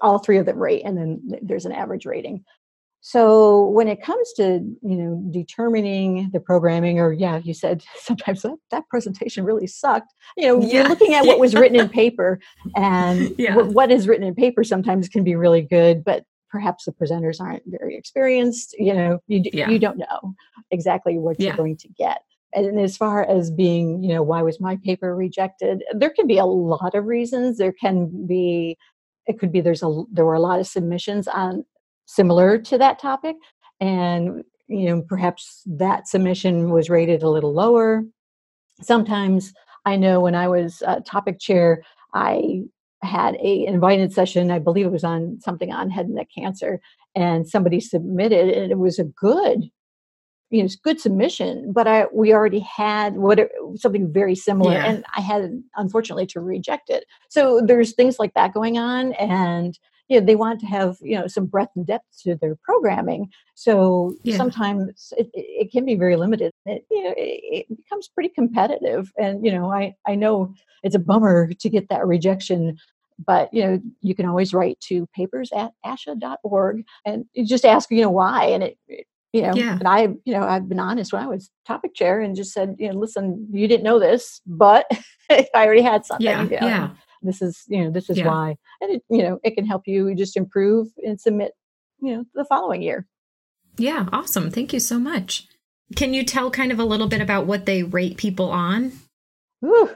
All 0.00 0.18
three 0.18 0.38
of 0.38 0.46
them 0.46 0.58
rate, 0.58 0.80
and 0.86 0.96
then 0.96 1.20
there's 1.42 1.66
an 1.66 1.72
average 1.72 2.06
rating. 2.06 2.42
So 3.06 3.66
when 3.68 3.86
it 3.86 4.02
comes 4.02 4.32
to 4.32 4.60
you 4.80 4.96
know 4.96 5.22
determining 5.30 6.30
the 6.32 6.40
programming, 6.40 6.98
or 6.98 7.12
yeah, 7.12 7.36
you 7.44 7.52
said 7.52 7.84
sometimes 7.98 8.40
that, 8.42 8.56
that 8.70 8.88
presentation 8.88 9.44
really 9.44 9.66
sucked. 9.66 10.14
You 10.38 10.46
know, 10.48 10.60
Yeah. 10.62 10.72
you're 10.80 10.88
looking 10.88 11.12
at 11.12 11.26
what 11.26 11.38
was 11.38 11.54
written 11.54 11.78
in 11.78 11.90
paper, 11.90 12.40
and 12.74 13.34
Yeah. 13.38 13.56
what, 13.56 13.66
what 13.74 13.90
is 13.92 14.08
written 14.08 14.26
in 14.26 14.34
paper 14.34 14.64
sometimes 14.64 15.10
can 15.10 15.22
be 15.22 15.34
really 15.34 15.60
good, 15.60 16.02
but 16.02 16.24
perhaps 16.48 16.86
the 16.86 16.92
presenters 16.92 17.42
aren't 17.42 17.62
very 17.66 17.94
experienced. 17.94 18.74
You 18.78 18.94
know, 18.94 19.18
you 19.26 19.42
Yeah. 19.52 19.68
you 19.68 19.78
don't 19.78 19.98
know 19.98 20.34
exactly 20.70 21.18
what 21.18 21.38
you're 21.38 21.54
going 21.56 21.76
to 21.76 21.88
get. 21.88 22.22
And 22.54 22.80
as 22.80 22.96
far 22.96 23.22
as 23.26 23.50
being, 23.50 24.02
you 24.02 24.14
know, 24.14 24.22
why 24.22 24.40
was 24.40 24.60
my 24.62 24.76
paper 24.82 25.14
rejected? 25.14 25.82
There 25.92 26.08
can 26.10 26.26
be 26.26 26.38
a 26.38 26.46
lot 26.46 26.94
of 26.94 27.04
reasons. 27.04 27.58
There 27.58 27.72
can 27.78 28.26
be, 28.26 28.78
it 29.26 29.38
could 29.38 29.52
be 29.52 29.60
there's 29.60 29.82
a 29.82 30.04
there 30.10 30.24
were 30.24 30.34
a 30.34 30.40
lot 30.40 30.58
of 30.58 30.66
submissions 30.66 31.28
on 31.28 31.66
similar 32.06 32.58
to 32.58 32.78
that 32.78 32.98
topic 32.98 33.36
and 33.80 34.42
you 34.68 34.86
know 34.86 35.02
perhaps 35.02 35.62
that 35.66 36.06
submission 36.08 36.70
was 36.70 36.90
rated 36.90 37.22
a 37.22 37.28
little 37.30 37.52
lower 37.52 38.02
sometimes 38.82 39.52
i 39.84 39.96
know 39.96 40.20
when 40.20 40.34
i 40.34 40.48
was 40.48 40.82
uh, 40.86 41.00
topic 41.06 41.38
chair 41.40 41.82
i 42.14 42.60
had 43.02 43.34
a 43.36 43.66
invited 43.66 44.12
session 44.12 44.50
i 44.50 44.58
believe 44.58 44.86
it 44.86 44.92
was 44.92 45.04
on 45.04 45.38
something 45.40 45.72
on 45.72 45.90
head 45.90 46.06
and 46.06 46.14
neck 46.14 46.28
cancer 46.36 46.80
and 47.14 47.48
somebody 47.48 47.80
submitted 47.80 48.48
and 48.48 48.70
it 48.72 48.78
was 48.78 48.98
a 48.98 49.04
good 49.04 49.64
you 50.50 50.60
know, 50.60 50.66
it's 50.66 50.76
good 50.76 51.00
submission, 51.00 51.72
but 51.72 51.88
I 51.88 52.06
we 52.12 52.32
already 52.32 52.60
had 52.60 53.16
what 53.16 53.40
something 53.74 54.12
very 54.12 54.36
similar, 54.36 54.72
Yeah. 54.74 54.86
and 54.86 55.04
I 55.16 55.20
had 55.20 55.50
unfortunately 55.74 56.26
to 56.26 56.40
reject 56.40 56.90
it. 56.90 57.06
So 57.28 57.60
there's 57.64 57.94
things 57.94 58.20
like 58.20 58.34
that 58.34 58.54
going 58.54 58.78
on, 58.78 59.14
and 59.14 59.76
you 60.08 60.20
know, 60.20 60.26
they 60.26 60.36
want 60.36 60.60
to 60.60 60.66
have 60.66 60.96
you 61.00 61.18
know 61.18 61.26
some 61.26 61.46
breadth 61.46 61.72
and 61.76 61.86
depth 61.86 62.06
to 62.22 62.36
their 62.36 62.56
programming. 62.62 63.30
So 63.54 64.14
Yeah. 64.24 64.36
sometimes 64.36 65.12
it, 65.16 65.30
it 65.34 65.72
can 65.72 65.84
be 65.84 65.94
very 65.94 66.16
limited. 66.16 66.52
It, 66.66 66.84
you 66.90 67.02
know, 67.02 67.14
it, 67.16 67.66
it 67.70 67.76
becomes 67.76 68.08
pretty 68.08 68.30
competitive, 68.30 69.12
and 69.18 69.44
you 69.44 69.52
know, 69.52 69.72
I 69.72 69.94
I 70.06 70.14
know 70.14 70.54
it's 70.82 70.94
a 70.94 70.98
bummer 71.00 71.50
to 71.52 71.68
get 71.70 71.88
that 71.88 72.06
rejection. 72.06 72.76
But 73.24 73.54
you 73.54 73.64
know, 73.64 73.80
you 74.00 74.14
can 74.14 74.26
always 74.26 74.52
write 74.52 74.80
to 74.88 75.06
papers 75.14 75.50
at 75.54 75.70
asha.org 75.86 76.84
and 77.06 77.24
just 77.44 77.64
ask, 77.64 77.88
you 77.92 78.02
know, 78.02 78.10
why, 78.10 78.46
and 78.46 78.64
it, 78.64 78.78
it 78.88 79.06
you 79.34 79.42
know 79.42 79.52
Yeah. 79.54 79.76
and 79.80 79.88
i 79.88 80.02
you 80.24 80.32
know 80.32 80.44
i've 80.44 80.68
been 80.68 80.78
honest 80.78 81.12
when 81.12 81.20
i 81.22 81.26
was 81.26 81.50
topic 81.66 81.92
chair 81.94 82.20
and 82.20 82.36
just 82.36 82.52
said 82.52 82.76
you 82.78 82.88
know 82.88 82.98
listen 82.98 83.46
you 83.52 83.66
didn't 83.66 83.82
know 83.82 83.98
this 83.98 84.40
but 84.46 84.86
i 85.30 85.46
already 85.54 85.82
had 85.82 86.06
something 86.06 86.24
yeah 86.24 86.42
you 86.44 86.50
know, 86.60 86.66
yeah 86.68 86.88
this 87.24 87.42
is 87.42 87.64
you 87.68 87.82
know 87.82 87.90
this 87.90 88.10
is 88.10 88.18
Yeah. 88.18 88.28
why 88.28 88.56
and 88.80 88.92
it 88.92 89.02
you 89.10 89.22
know 89.22 89.38
it 89.42 89.54
can 89.54 89.66
help 89.66 89.82
you 89.86 90.14
just 90.14 90.36
improve 90.36 90.88
and 91.04 91.20
submit 91.20 91.52
you 92.00 92.14
know 92.14 92.24
the 92.34 92.44
following 92.44 92.82
year 92.82 93.06
yeah 93.78 94.06
awesome 94.12 94.50
thank 94.50 94.72
you 94.72 94.80
so 94.80 94.98
much 94.98 95.46
can 95.96 96.14
you 96.14 96.24
tell 96.24 96.50
kind 96.50 96.72
of 96.72 96.78
a 96.78 96.84
little 96.84 97.08
bit 97.08 97.20
about 97.20 97.46
what 97.46 97.66
they 97.66 97.82
rate 97.82 98.16
people 98.16 98.50
on 98.50 98.92
Whew. 99.60 99.90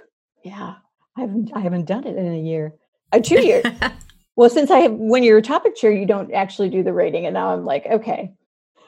yeah 0.45 0.75
i 1.17 1.21
haven't 1.21 1.51
i 1.55 1.61
haven't 1.61 1.87
done 1.87 2.07
it 2.07 2.17
in 2.17 2.27
a 2.33 2.41
year 2.41 2.75
A 3.13 3.21
two 3.21 3.41
year. 3.41 3.63
well, 4.37 4.51
since 4.51 4.71
I 4.71 4.81
have, 4.81 4.93
when 4.93 5.23
you're 5.23 5.39
a 5.39 5.43
topic 5.43 5.75
chair, 5.77 5.91
you 5.91 6.05
don't 6.07 6.33
actually 6.35 6.69
do 6.69 6.83
the 6.83 6.93
rating. 6.93 7.25
And 7.27 7.33
now 7.35 7.49
I'm 7.55 7.65
like, 7.65 7.87
okay, 7.87 8.35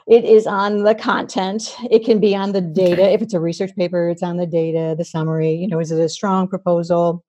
it 0.07 0.23
is 0.23 0.45
on 0.45 0.83
the 0.83 0.93
content. 0.93 1.75
It 1.89 2.05
can 2.05 2.19
be 2.19 2.35
on 2.35 2.51
the 2.51 2.61
data. 2.61 3.09
If 3.11 3.21
it's 3.23 3.33
a 3.33 3.39
research 3.39 3.75
paper, 3.75 4.09
it's 4.09 4.21
on 4.23 4.37
the 4.37 4.45
data, 4.45 4.93
the 4.95 5.03
summary. 5.05 5.53
You 5.55 5.67
know, 5.67 5.79
is 5.79 5.91
it 5.91 5.99
a 5.99 6.07
strong 6.07 6.47
proposal? 6.47 7.23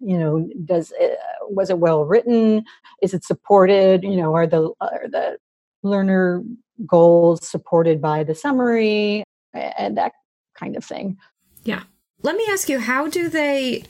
You 0.00 0.18
know, 0.18 0.48
does 0.64 0.92
it, 0.98 1.18
was 1.42 1.70
it 1.70 1.78
well 1.78 2.04
written? 2.04 2.64
Is 3.02 3.14
it 3.14 3.24
supported? 3.24 4.02
You 4.02 4.16
know, 4.16 4.34
are 4.34 4.46
the 4.46 4.72
are 4.80 5.06
the 5.10 5.38
learner 5.82 6.42
goals 6.86 7.46
supported 7.46 8.00
by 8.00 8.24
the 8.24 8.34
summary 8.34 9.24
and 9.54 9.96
that 9.96 10.12
kind 10.54 10.76
of 10.76 10.84
thing? 10.84 11.16
Yeah. 11.64 11.82
Let 12.22 12.36
me 12.36 12.46
ask 12.50 12.68
you, 12.68 12.80
how 12.80 13.08
do 13.08 13.28
they 13.28 13.84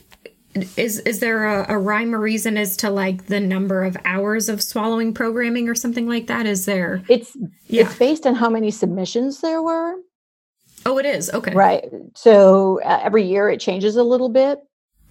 is 0.75 0.99
is 0.99 1.19
there 1.19 1.45
a, 1.45 1.75
a, 1.75 1.77
rhyme 1.77 2.13
or 2.13 2.19
reason 2.19 2.57
as 2.57 2.75
to 2.77 2.89
like 2.89 3.27
the 3.27 3.39
number 3.39 3.83
of 3.83 3.95
hours 4.03 4.49
of 4.49 4.61
swallowing 4.61 5.13
programming 5.13 5.69
or 5.69 5.75
something 5.75 6.07
like 6.07 6.27
that 6.27 6.45
is 6.45 6.65
there 6.65 7.01
it's 7.07 7.37
yeah. 7.67 7.83
it's 7.83 7.97
based 7.97 8.27
on 8.27 8.35
how 8.35 8.49
many 8.49 8.69
submissions 8.69 9.39
there 9.39 9.61
were 9.61 9.95
oh 10.85 10.97
it 10.97 11.05
is 11.05 11.29
okay 11.31 11.53
right 11.53 11.85
so 12.15 12.81
uh, 12.83 12.99
every 13.01 13.23
year 13.23 13.49
it 13.49 13.59
changes 13.59 13.95
a 13.95 14.03
little 14.03 14.29
bit 14.29 14.59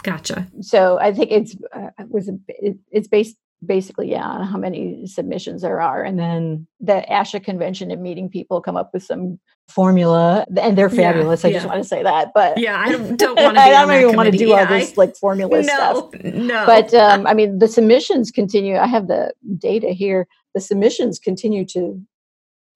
gotcha 0.02 0.46
so 0.60 0.98
i 1.00 1.12
think 1.12 1.30
it's 1.30 1.56
uh, 1.72 1.90
was 2.08 2.28
it, 2.48 2.76
it's 2.90 3.08
based 3.08 3.36
basically 3.64 4.10
yeah 4.10 4.24
on 4.24 4.46
how 4.46 4.56
many 4.56 5.06
submissions 5.06 5.62
there 5.62 5.80
are 5.80 6.02
and 6.02 6.18
then 6.18 6.66
the 6.80 7.04
asha 7.10 7.42
convention 7.42 7.90
and 7.90 8.02
meeting 8.02 8.28
people 8.28 8.60
come 8.60 8.76
up 8.76 8.90
with 8.94 9.02
some 9.02 9.38
formula 9.70 10.44
and 10.60 10.76
they're 10.76 10.90
fabulous. 10.90 11.42
Yeah, 11.42 11.48
I 11.48 11.52
yeah. 11.52 11.58
just 11.58 11.68
want 11.68 11.82
to 11.82 11.88
say 11.88 12.02
that. 12.02 12.32
But 12.34 12.58
yeah, 12.58 12.78
I 12.78 12.92
don't, 12.92 13.16
don't 13.16 13.36
want 13.40 13.56
to. 13.56 13.62
I 13.62 13.70
don't 13.70 14.02
even 14.02 14.16
want 14.16 14.30
to 14.30 14.36
do 14.36 14.48
yeah, 14.48 14.60
all 14.60 14.66
this 14.66 14.96
like 14.96 15.16
formula 15.16 15.62
no, 15.62 15.62
stuff. 15.62 16.14
No, 16.24 16.66
but 16.66 16.92
um, 16.92 17.26
I 17.26 17.34
mean, 17.34 17.58
the 17.58 17.68
submissions 17.68 18.30
continue. 18.30 18.76
I 18.76 18.86
have 18.86 19.08
the 19.08 19.32
data 19.58 19.90
here. 19.90 20.26
The 20.54 20.60
submissions 20.60 21.18
continue 21.18 21.64
to 21.66 22.00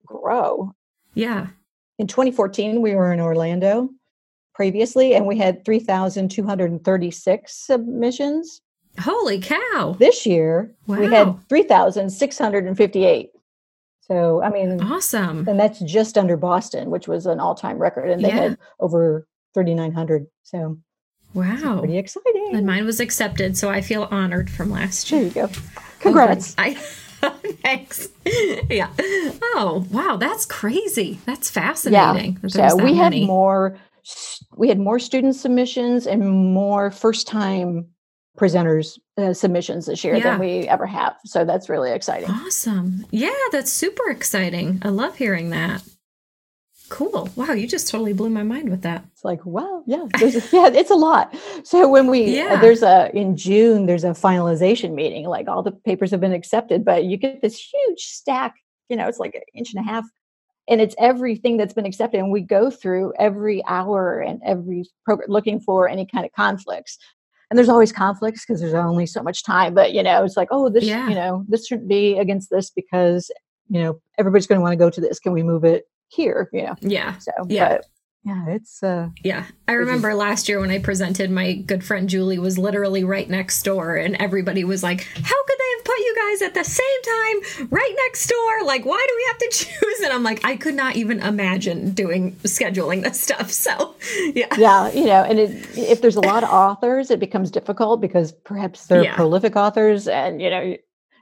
grow. 0.05 0.71
Yeah. 1.13 1.47
In 1.99 2.07
2014, 2.07 2.81
we 2.81 2.95
were 2.95 3.13
in 3.13 3.19
Orlando 3.19 3.89
previously, 4.55 5.13
and 5.13 5.27
we 5.27 5.37
had 5.37 5.63
3,236 5.65 7.53
submissions. 7.53 8.61
Holy 8.99 9.39
cow! 9.39 9.95
This 9.99 10.25
year, 10.25 10.73
wow. 10.87 10.99
we 10.99 11.07
had 11.07 11.37
3,658. 11.49 13.29
So, 14.01 14.41
I 14.41 14.49
mean, 14.49 14.81
awesome. 14.81 15.47
And 15.47 15.59
that's 15.59 15.79
just 15.79 16.17
under 16.17 16.37
Boston, 16.37 16.89
which 16.91 17.07
was 17.07 17.25
an 17.25 17.39
all 17.39 17.55
time 17.55 17.77
record. 17.79 18.09
And 18.09 18.23
they 18.23 18.29
yeah. 18.29 18.35
had 18.41 18.57
over 18.79 19.27
3,900. 19.55 20.27
So, 20.43 20.77
wow. 21.33 21.79
Pretty 21.79 21.97
exciting. 21.97 22.51
And 22.53 22.65
mine 22.67 22.85
was 22.85 22.99
accepted. 22.99 23.57
So 23.57 23.69
I 23.69 23.81
feel 23.81 24.07
honored 24.11 24.49
from 24.49 24.69
last 24.69 25.11
year. 25.11 25.27
There 25.29 25.47
you 25.47 25.49
go. 25.49 25.59
Oh, 25.77 25.83
Congrats. 25.99 26.55
Okay. 26.57 26.77
I, 27.23 27.29
thanks. 27.63 28.09
yeah. 28.69 28.91
Oh, 29.41 29.87
wow. 29.89 30.17
That's 30.17 30.45
crazy. 30.45 31.19
That's 31.25 31.49
fascinating. 31.49 32.37
Yeah. 32.43 32.69
So 32.69 32.75
we 32.77 32.93
many. 32.93 33.21
had 33.21 33.27
more. 33.27 33.75
We 34.55 34.67
had 34.67 34.79
more 34.79 34.99
student 34.99 35.35
submissions 35.35 36.07
and 36.07 36.27
more 36.29 36.91
first 36.91 37.27
time 37.27 37.87
presenters 38.37 38.99
uh, 39.17 39.33
submissions 39.33 39.85
this 39.85 40.03
year 40.03 40.15
yeah. 40.15 40.23
than 40.23 40.39
we 40.39 40.67
ever 40.67 40.85
have. 40.85 41.15
So 41.25 41.45
that's 41.45 41.69
really 41.69 41.91
exciting. 41.91 42.29
Awesome. 42.29 43.05
Yeah, 43.11 43.33
that's 43.51 43.71
super 43.71 44.09
exciting. 44.09 44.79
I 44.83 44.89
love 44.89 45.15
hearing 45.15 45.51
that. 45.51 45.83
Cool. 46.89 47.29
Wow, 47.35 47.53
you 47.53 47.67
just 47.67 47.89
totally 47.89 48.13
blew 48.13 48.29
my 48.29 48.43
mind 48.43 48.69
with 48.69 48.83
that. 48.83 49.03
It's 49.11 49.23
like, 49.23 49.43
wow, 49.43 49.83
yeah, 49.87 50.05
yeah, 50.19 50.67
it's 50.67 50.91
a 50.91 50.95
lot. 50.95 51.35
So 51.63 51.87
when 51.89 52.07
we 52.07 52.35
yeah. 52.35 52.53
Uh, 52.53 52.61
there's 52.61 52.83
a 52.83 53.09
in 53.15 53.35
June 53.35 53.87
there's 53.87 54.03
a 54.03 54.09
finalization 54.09 54.93
meeting, 54.93 55.25
like 55.25 55.47
all 55.47 55.63
the 55.63 55.71
papers 55.71 56.11
have 56.11 56.21
been 56.21 56.33
accepted, 56.33 56.85
but 56.85 57.05
you 57.05 57.17
get 57.17 57.41
this 57.41 57.57
huge 57.57 58.01
stack, 58.01 58.53
you 58.89 58.95
know, 58.95 59.07
it's 59.07 59.17
like 59.17 59.33
an 59.33 59.41
inch 59.55 59.73
and 59.73 59.83
a 59.83 59.89
half 59.89 60.05
and 60.67 60.81
it's 60.81 60.95
everything 60.97 61.57
that's 61.57 61.73
been 61.73 61.85
accepted 61.85 62.19
and 62.19 62.31
we 62.31 62.41
go 62.41 62.69
through 62.69 63.13
every 63.19 63.63
hour 63.65 64.19
and 64.19 64.41
every 64.45 64.85
program 65.03 65.29
looking 65.29 65.59
for 65.59 65.87
any 65.87 66.05
kind 66.05 66.25
of 66.25 66.31
conflicts. 66.33 66.97
And 67.49 67.57
there's 67.57 67.69
always 67.69 67.91
conflicts 67.91 68.43
because 68.45 68.59
there's 68.59 68.73
only 68.73 69.05
so 69.05 69.21
much 69.21 69.43
time 69.43 69.75
but 69.75 69.93
you 69.93 70.01
know 70.01 70.23
it's 70.23 70.35
like 70.35 70.47
oh 70.49 70.69
this 70.69 70.83
yeah. 70.83 71.07
you 71.07 71.15
know 71.15 71.45
this 71.47 71.67
shouldn't 71.67 71.87
be 71.87 72.17
against 72.17 72.49
this 72.49 72.71
because 72.71 73.29
you 73.69 73.81
know 73.81 74.01
everybody's 74.17 74.47
going 74.47 74.57
to 74.57 74.63
want 74.63 74.73
to 74.73 74.77
go 74.77 74.89
to 74.89 75.01
this. 75.01 75.19
Can 75.19 75.31
we 75.31 75.43
move 75.43 75.63
it 75.63 75.87
here? 76.07 76.49
You 76.53 76.63
know? 76.63 76.75
Yeah. 76.81 77.17
So 77.19 77.31
yeah. 77.47 77.77
but, 77.77 77.85
yeah 78.25 78.45
it's 78.47 78.81
uh 78.83 79.07
yeah 79.23 79.45
i 79.67 79.73
remember 79.73 80.09
just, 80.09 80.19
last 80.19 80.49
year 80.49 80.59
when 80.59 80.71
i 80.71 80.79
presented 80.79 81.29
my 81.29 81.53
good 81.53 81.83
friend 81.83 82.09
julie 82.09 82.39
was 82.39 82.57
literally 82.57 83.03
right 83.03 83.29
next 83.29 83.61
door 83.63 83.95
and 83.95 84.15
everybody 84.15 84.63
was 84.63 84.81
like 84.81 85.03
how 85.15 85.43
could 85.45 85.57
they 85.59 85.77
have 85.77 85.85
put 85.85 85.97
you 85.99 86.15
guys 86.15 86.41
at 86.41 86.53
the 86.53 86.63
same 86.63 86.85
time 87.03 87.69
right 87.69 87.93
next 88.05 88.27
door? 88.27 88.65
Like 88.65 88.85
why 88.85 89.05
do 89.07 89.13
we 89.15 89.25
have 89.27 89.37
to 89.37 89.49
choose? 89.51 89.99
And 90.03 90.11
i'm 90.11 90.23
like 90.23 90.43
i 90.43 90.55
could 90.55 90.75
not 90.75 90.95
even 90.95 91.19
imagine 91.21 91.91
doing 91.91 92.33
scheduling 92.43 93.03
this 93.03 93.21
stuff. 93.21 93.51
So 93.65 93.95
yeah. 94.33 94.53
Yeah 94.57 94.91
you 94.91 95.05
know 95.05 95.23
and 95.23 95.39
it, 95.39 95.77
if 95.77 96.01
there's 96.01 96.15
a 96.15 96.21
lot 96.21 96.43
of 96.43 96.49
authors 96.49 97.09
it 97.09 97.19
becomes 97.19 97.49
difficult 97.49 98.01
because 98.01 98.31
perhaps 98.31 98.87
they're 98.87 99.03
yeah. 99.03 99.15
prolific 99.15 99.55
authors 99.55 100.07
and 100.07 100.41
you 100.41 100.49
know 100.49 100.77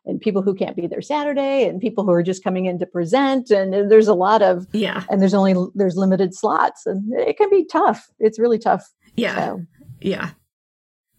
and 0.06 0.20
people 0.20 0.42
who 0.42 0.54
can't 0.54 0.76
be 0.76 0.88
there 0.88 1.02
Saturday 1.02 1.66
and 1.66 1.80
people 1.80 2.04
who 2.04 2.12
are 2.12 2.24
just 2.24 2.44
coming 2.44 2.66
in 2.66 2.80
to 2.80 2.86
present 2.86 3.50
and 3.52 3.90
there's 3.90 4.08
a 4.08 4.14
lot 4.14 4.42
of 4.42 4.68
yeah. 4.72 5.04
and 5.10 5.22
there's 5.22 5.34
only 5.34 5.56
there's 5.76 5.96
limited 5.96 6.34
slots 6.34 6.86
and 6.86 7.14
it 7.14 7.38
can 7.38 7.50
be 7.50 7.66
tough. 7.66 8.10
It's 8.20 8.40
really 8.40 8.60
tough. 8.60 8.90
Yeah. 9.16 9.36
So. 9.36 9.62
yeah. 10.02 10.32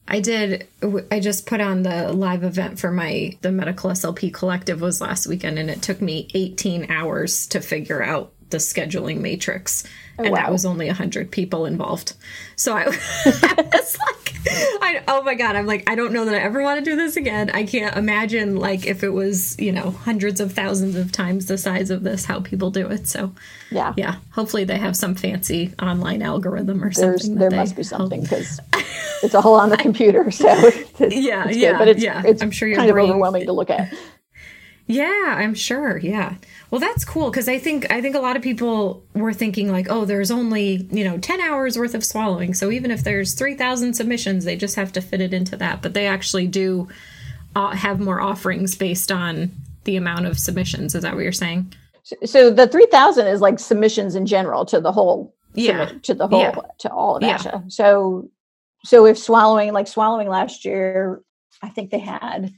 I 0.06 0.20
did 0.20 0.68
I 1.10 1.18
just 1.18 1.46
put 1.46 1.62
on 1.62 1.82
the 1.82 2.12
live 2.12 2.44
event 2.44 2.78
for 2.78 2.90
my 2.90 3.38
the 3.40 3.50
medical 3.50 3.90
SLP 3.90 4.34
collective 4.34 4.82
was 4.82 5.00
last 5.00 5.26
weekend 5.26 5.58
and 5.58 5.70
it 5.70 5.80
took 5.80 6.02
me 6.02 6.28
18 6.34 6.90
hours 6.90 7.46
to 7.48 7.60
figure 7.60 8.02
out 8.02 8.33
the 8.54 8.58
scheduling 8.58 9.18
matrix 9.18 9.82
oh, 10.16 10.22
and 10.22 10.32
wow. 10.32 10.36
that 10.36 10.52
was 10.52 10.64
only 10.64 10.86
100 10.86 11.32
people 11.32 11.66
involved. 11.66 12.14
So 12.54 12.72
i, 12.72 12.82
I 12.82 12.86
was 13.72 13.98
like 13.98 14.30
I, 14.80 15.02
oh 15.08 15.22
my 15.22 15.34
god 15.34 15.56
i'm 15.56 15.66
like 15.66 15.88
i 15.88 15.94
don't 15.94 16.12
know 16.12 16.26
that 16.26 16.34
i 16.34 16.38
ever 16.38 16.62
want 16.62 16.78
to 16.78 16.88
do 16.88 16.96
this 16.96 17.16
again. 17.16 17.50
I 17.50 17.64
can't 17.64 17.96
imagine 17.96 18.56
like 18.56 18.86
if 18.86 19.02
it 19.02 19.08
was 19.08 19.58
you 19.58 19.72
know 19.72 19.90
hundreds 19.90 20.38
of 20.38 20.52
thousands 20.52 20.94
of 20.94 21.10
times 21.10 21.46
the 21.46 21.58
size 21.58 21.90
of 21.90 22.04
this 22.04 22.24
how 22.24 22.40
people 22.40 22.70
do 22.70 22.86
it. 22.88 23.08
So 23.08 23.32
yeah. 23.72 23.92
yeah 23.96 24.16
hopefully 24.30 24.62
they 24.64 24.78
have 24.78 24.96
some 24.96 25.16
fancy 25.16 25.72
online 25.82 26.22
algorithm 26.22 26.84
or 26.84 26.92
There's, 26.92 27.22
something 27.22 27.38
there 27.38 27.50
must 27.50 27.74
be 27.74 27.82
something 27.82 28.22
because 28.22 28.60
it's 29.22 29.34
all 29.34 29.54
on 29.54 29.70
the 29.70 29.76
computer 29.76 30.30
so 30.30 30.46
it's, 30.48 31.00
yeah 31.16 31.48
it's 31.48 31.56
yeah 31.56 31.78
but 31.78 31.88
it's, 31.88 32.02
yeah. 32.02 32.22
it's 32.24 32.42
i'm 32.42 32.50
sure 32.50 32.68
you're 32.68 32.78
kind 32.78 32.92
brain... 32.92 33.06
of 33.06 33.10
overwhelming 33.10 33.46
to 33.46 33.52
look 33.52 33.70
at 33.70 33.92
yeah, 34.86 35.34
I'm 35.38 35.54
sure. 35.54 35.96
Yeah. 35.96 36.34
Well, 36.70 36.80
that's 36.80 37.04
cool 37.04 37.30
because 37.30 37.48
I 37.48 37.58
think 37.58 37.90
I 37.90 38.02
think 38.02 38.14
a 38.14 38.20
lot 38.20 38.36
of 38.36 38.42
people 38.42 39.02
were 39.14 39.32
thinking 39.32 39.70
like, 39.70 39.86
oh, 39.88 40.04
there's 40.04 40.30
only 40.30 40.86
you 40.90 41.04
know 41.04 41.18
ten 41.18 41.40
hours 41.40 41.78
worth 41.78 41.94
of 41.94 42.04
swallowing, 42.04 42.52
so 42.52 42.70
even 42.70 42.90
if 42.90 43.02
there's 43.02 43.34
three 43.34 43.54
thousand 43.54 43.94
submissions, 43.94 44.44
they 44.44 44.56
just 44.56 44.76
have 44.76 44.92
to 44.92 45.00
fit 45.00 45.20
it 45.20 45.32
into 45.32 45.56
that. 45.56 45.80
But 45.80 45.94
they 45.94 46.06
actually 46.06 46.46
do 46.46 46.88
uh, 47.56 47.70
have 47.70 48.00
more 48.00 48.20
offerings 48.20 48.74
based 48.74 49.10
on 49.10 49.52
the 49.84 49.96
amount 49.96 50.26
of 50.26 50.38
submissions. 50.38 50.94
Is 50.94 51.02
that 51.02 51.14
what 51.14 51.22
you're 51.22 51.32
saying? 51.32 51.72
So 52.24 52.50
the 52.50 52.68
three 52.68 52.86
thousand 52.90 53.28
is 53.28 53.40
like 53.40 53.58
submissions 53.58 54.14
in 54.14 54.26
general 54.26 54.66
to 54.66 54.80
the 54.80 54.92
whole 54.92 55.34
yeah 55.54 55.92
to 56.02 56.12
the 56.12 56.28
whole 56.28 56.40
yeah. 56.40 56.60
to 56.80 56.92
all 56.92 57.16
of 57.16 57.22
yeah. 57.22 57.38
ASHA. 57.38 57.72
So 57.72 58.28
so 58.84 59.06
if 59.06 59.16
swallowing 59.16 59.72
like 59.72 59.88
swallowing 59.88 60.28
last 60.28 60.66
year, 60.66 61.22
I 61.62 61.70
think 61.70 61.90
they 61.90 62.00
had 62.00 62.52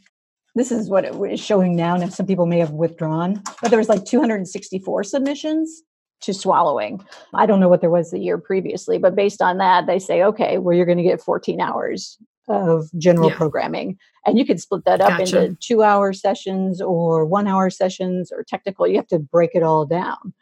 this 0.56 0.72
is 0.72 0.88
what 0.88 1.04
it 1.04 1.14
is 1.30 1.38
showing 1.38 1.76
now. 1.76 1.96
Now, 1.96 2.08
some 2.08 2.26
people 2.26 2.46
may 2.46 2.58
have 2.58 2.72
withdrawn, 2.72 3.42
but 3.60 3.70
there 3.70 3.78
was 3.78 3.90
like 3.90 4.04
264 4.06 5.04
submissions 5.04 5.82
to 6.22 6.32
swallowing. 6.32 7.04
I 7.34 7.44
don't 7.44 7.60
know 7.60 7.68
what 7.68 7.82
there 7.82 7.90
was 7.90 8.10
the 8.10 8.18
year 8.18 8.38
previously, 8.38 8.96
but 8.98 9.14
based 9.14 9.42
on 9.42 9.58
that, 9.58 9.86
they 9.86 9.98
say, 9.98 10.22
okay, 10.22 10.56
well, 10.56 10.74
you're 10.74 10.86
going 10.86 10.98
to 10.98 11.04
get 11.04 11.20
14 11.20 11.60
hours 11.60 12.16
of 12.48 12.88
general 12.96 13.28
yeah. 13.28 13.36
programming. 13.36 13.98
And 14.24 14.38
you 14.38 14.46
could 14.46 14.58
split 14.58 14.84
that 14.86 15.02
up 15.02 15.18
gotcha. 15.18 15.42
into 15.42 15.56
two 15.60 15.82
hour 15.82 16.14
sessions 16.14 16.80
or 16.80 17.26
one 17.26 17.46
hour 17.46 17.68
sessions 17.68 18.32
or 18.32 18.42
technical. 18.42 18.86
You 18.86 18.96
have 18.96 19.08
to 19.08 19.18
break 19.18 19.50
it 19.54 19.62
all 19.62 19.84
down 19.84 20.32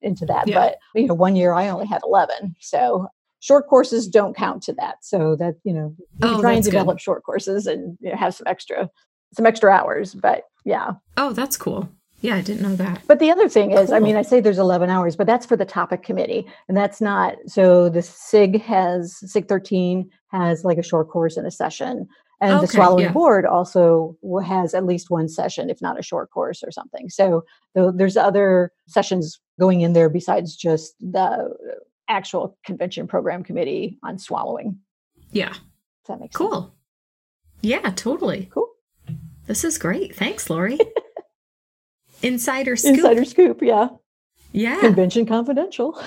into 0.00 0.26
that. 0.26 0.46
Yeah. 0.46 0.54
But, 0.54 0.76
you 0.94 1.08
know, 1.08 1.14
one 1.14 1.34
year 1.34 1.54
I 1.54 1.68
only 1.68 1.86
had 1.86 2.02
11. 2.04 2.54
So 2.60 3.08
short 3.40 3.66
courses 3.66 4.06
don't 4.06 4.36
count 4.36 4.62
to 4.64 4.74
that. 4.74 4.96
So 5.02 5.34
that, 5.36 5.54
you 5.64 5.72
know, 5.72 5.94
you 6.22 6.28
oh, 6.28 6.40
try 6.40 6.52
and 6.52 6.64
develop 6.64 6.98
good. 6.98 7.02
short 7.02 7.24
courses 7.24 7.66
and 7.66 7.98
you 8.00 8.10
know, 8.10 8.16
have 8.16 8.34
some 8.34 8.46
extra 8.46 8.90
some 9.34 9.46
extra 9.46 9.70
hours, 9.70 10.14
but 10.14 10.44
yeah. 10.64 10.92
Oh, 11.16 11.32
that's 11.32 11.56
cool. 11.56 11.88
Yeah, 12.22 12.36
I 12.36 12.40
didn't 12.40 12.62
know 12.62 12.76
that. 12.76 13.02
But 13.06 13.18
the 13.18 13.30
other 13.30 13.48
thing 13.48 13.72
is, 13.72 13.88
cool. 13.88 13.94
I 13.94 14.00
mean, 14.00 14.16
I 14.16 14.22
say 14.22 14.40
there's 14.40 14.58
11 14.58 14.88
hours, 14.88 15.16
but 15.16 15.26
that's 15.26 15.44
for 15.44 15.56
the 15.56 15.66
topic 15.66 16.02
committee. 16.02 16.46
And 16.66 16.76
that's 16.76 17.00
not, 17.00 17.36
so 17.46 17.88
the 17.88 18.02
SIG 18.02 18.62
has, 18.62 19.18
SIG 19.30 19.48
13 19.48 20.10
has 20.28 20.64
like 20.64 20.78
a 20.78 20.82
short 20.82 21.08
course 21.10 21.36
and 21.36 21.46
a 21.46 21.50
session. 21.50 22.08
And 22.40 22.52
okay, 22.52 22.60
the 22.62 22.72
swallowing 22.72 23.04
yeah. 23.04 23.12
board 23.12 23.46
also 23.46 24.16
has 24.44 24.74
at 24.74 24.84
least 24.84 25.10
one 25.10 25.28
session, 25.28 25.70
if 25.70 25.80
not 25.80 25.98
a 25.98 26.02
short 26.02 26.30
course 26.30 26.62
or 26.62 26.70
something. 26.70 27.08
So 27.10 27.44
there's 27.74 28.16
other 28.16 28.72
sessions 28.88 29.38
going 29.60 29.82
in 29.82 29.92
there 29.92 30.08
besides 30.08 30.56
just 30.56 30.94
the 31.00 31.54
actual 32.08 32.58
convention 32.64 33.06
program 33.06 33.42
committee 33.42 33.98
on 34.02 34.18
swallowing. 34.18 34.78
Yeah. 35.32 35.50
Does 35.50 35.60
that 36.08 36.20
make 36.20 36.32
cool. 36.32 36.62
sense? 36.62 36.72
Yeah, 37.62 37.90
totally. 37.90 38.48
Cool. 38.52 38.68
This 39.46 39.64
is 39.64 39.78
great. 39.78 40.14
Thanks, 40.16 40.50
Lori. 40.50 40.78
Insider 42.22 42.76
scoop. 42.76 42.94
Insider 42.96 43.24
scoop, 43.24 43.62
yeah. 43.62 43.88
Yeah, 44.52 44.80
Convention 44.80 45.26
confidential. 45.26 46.00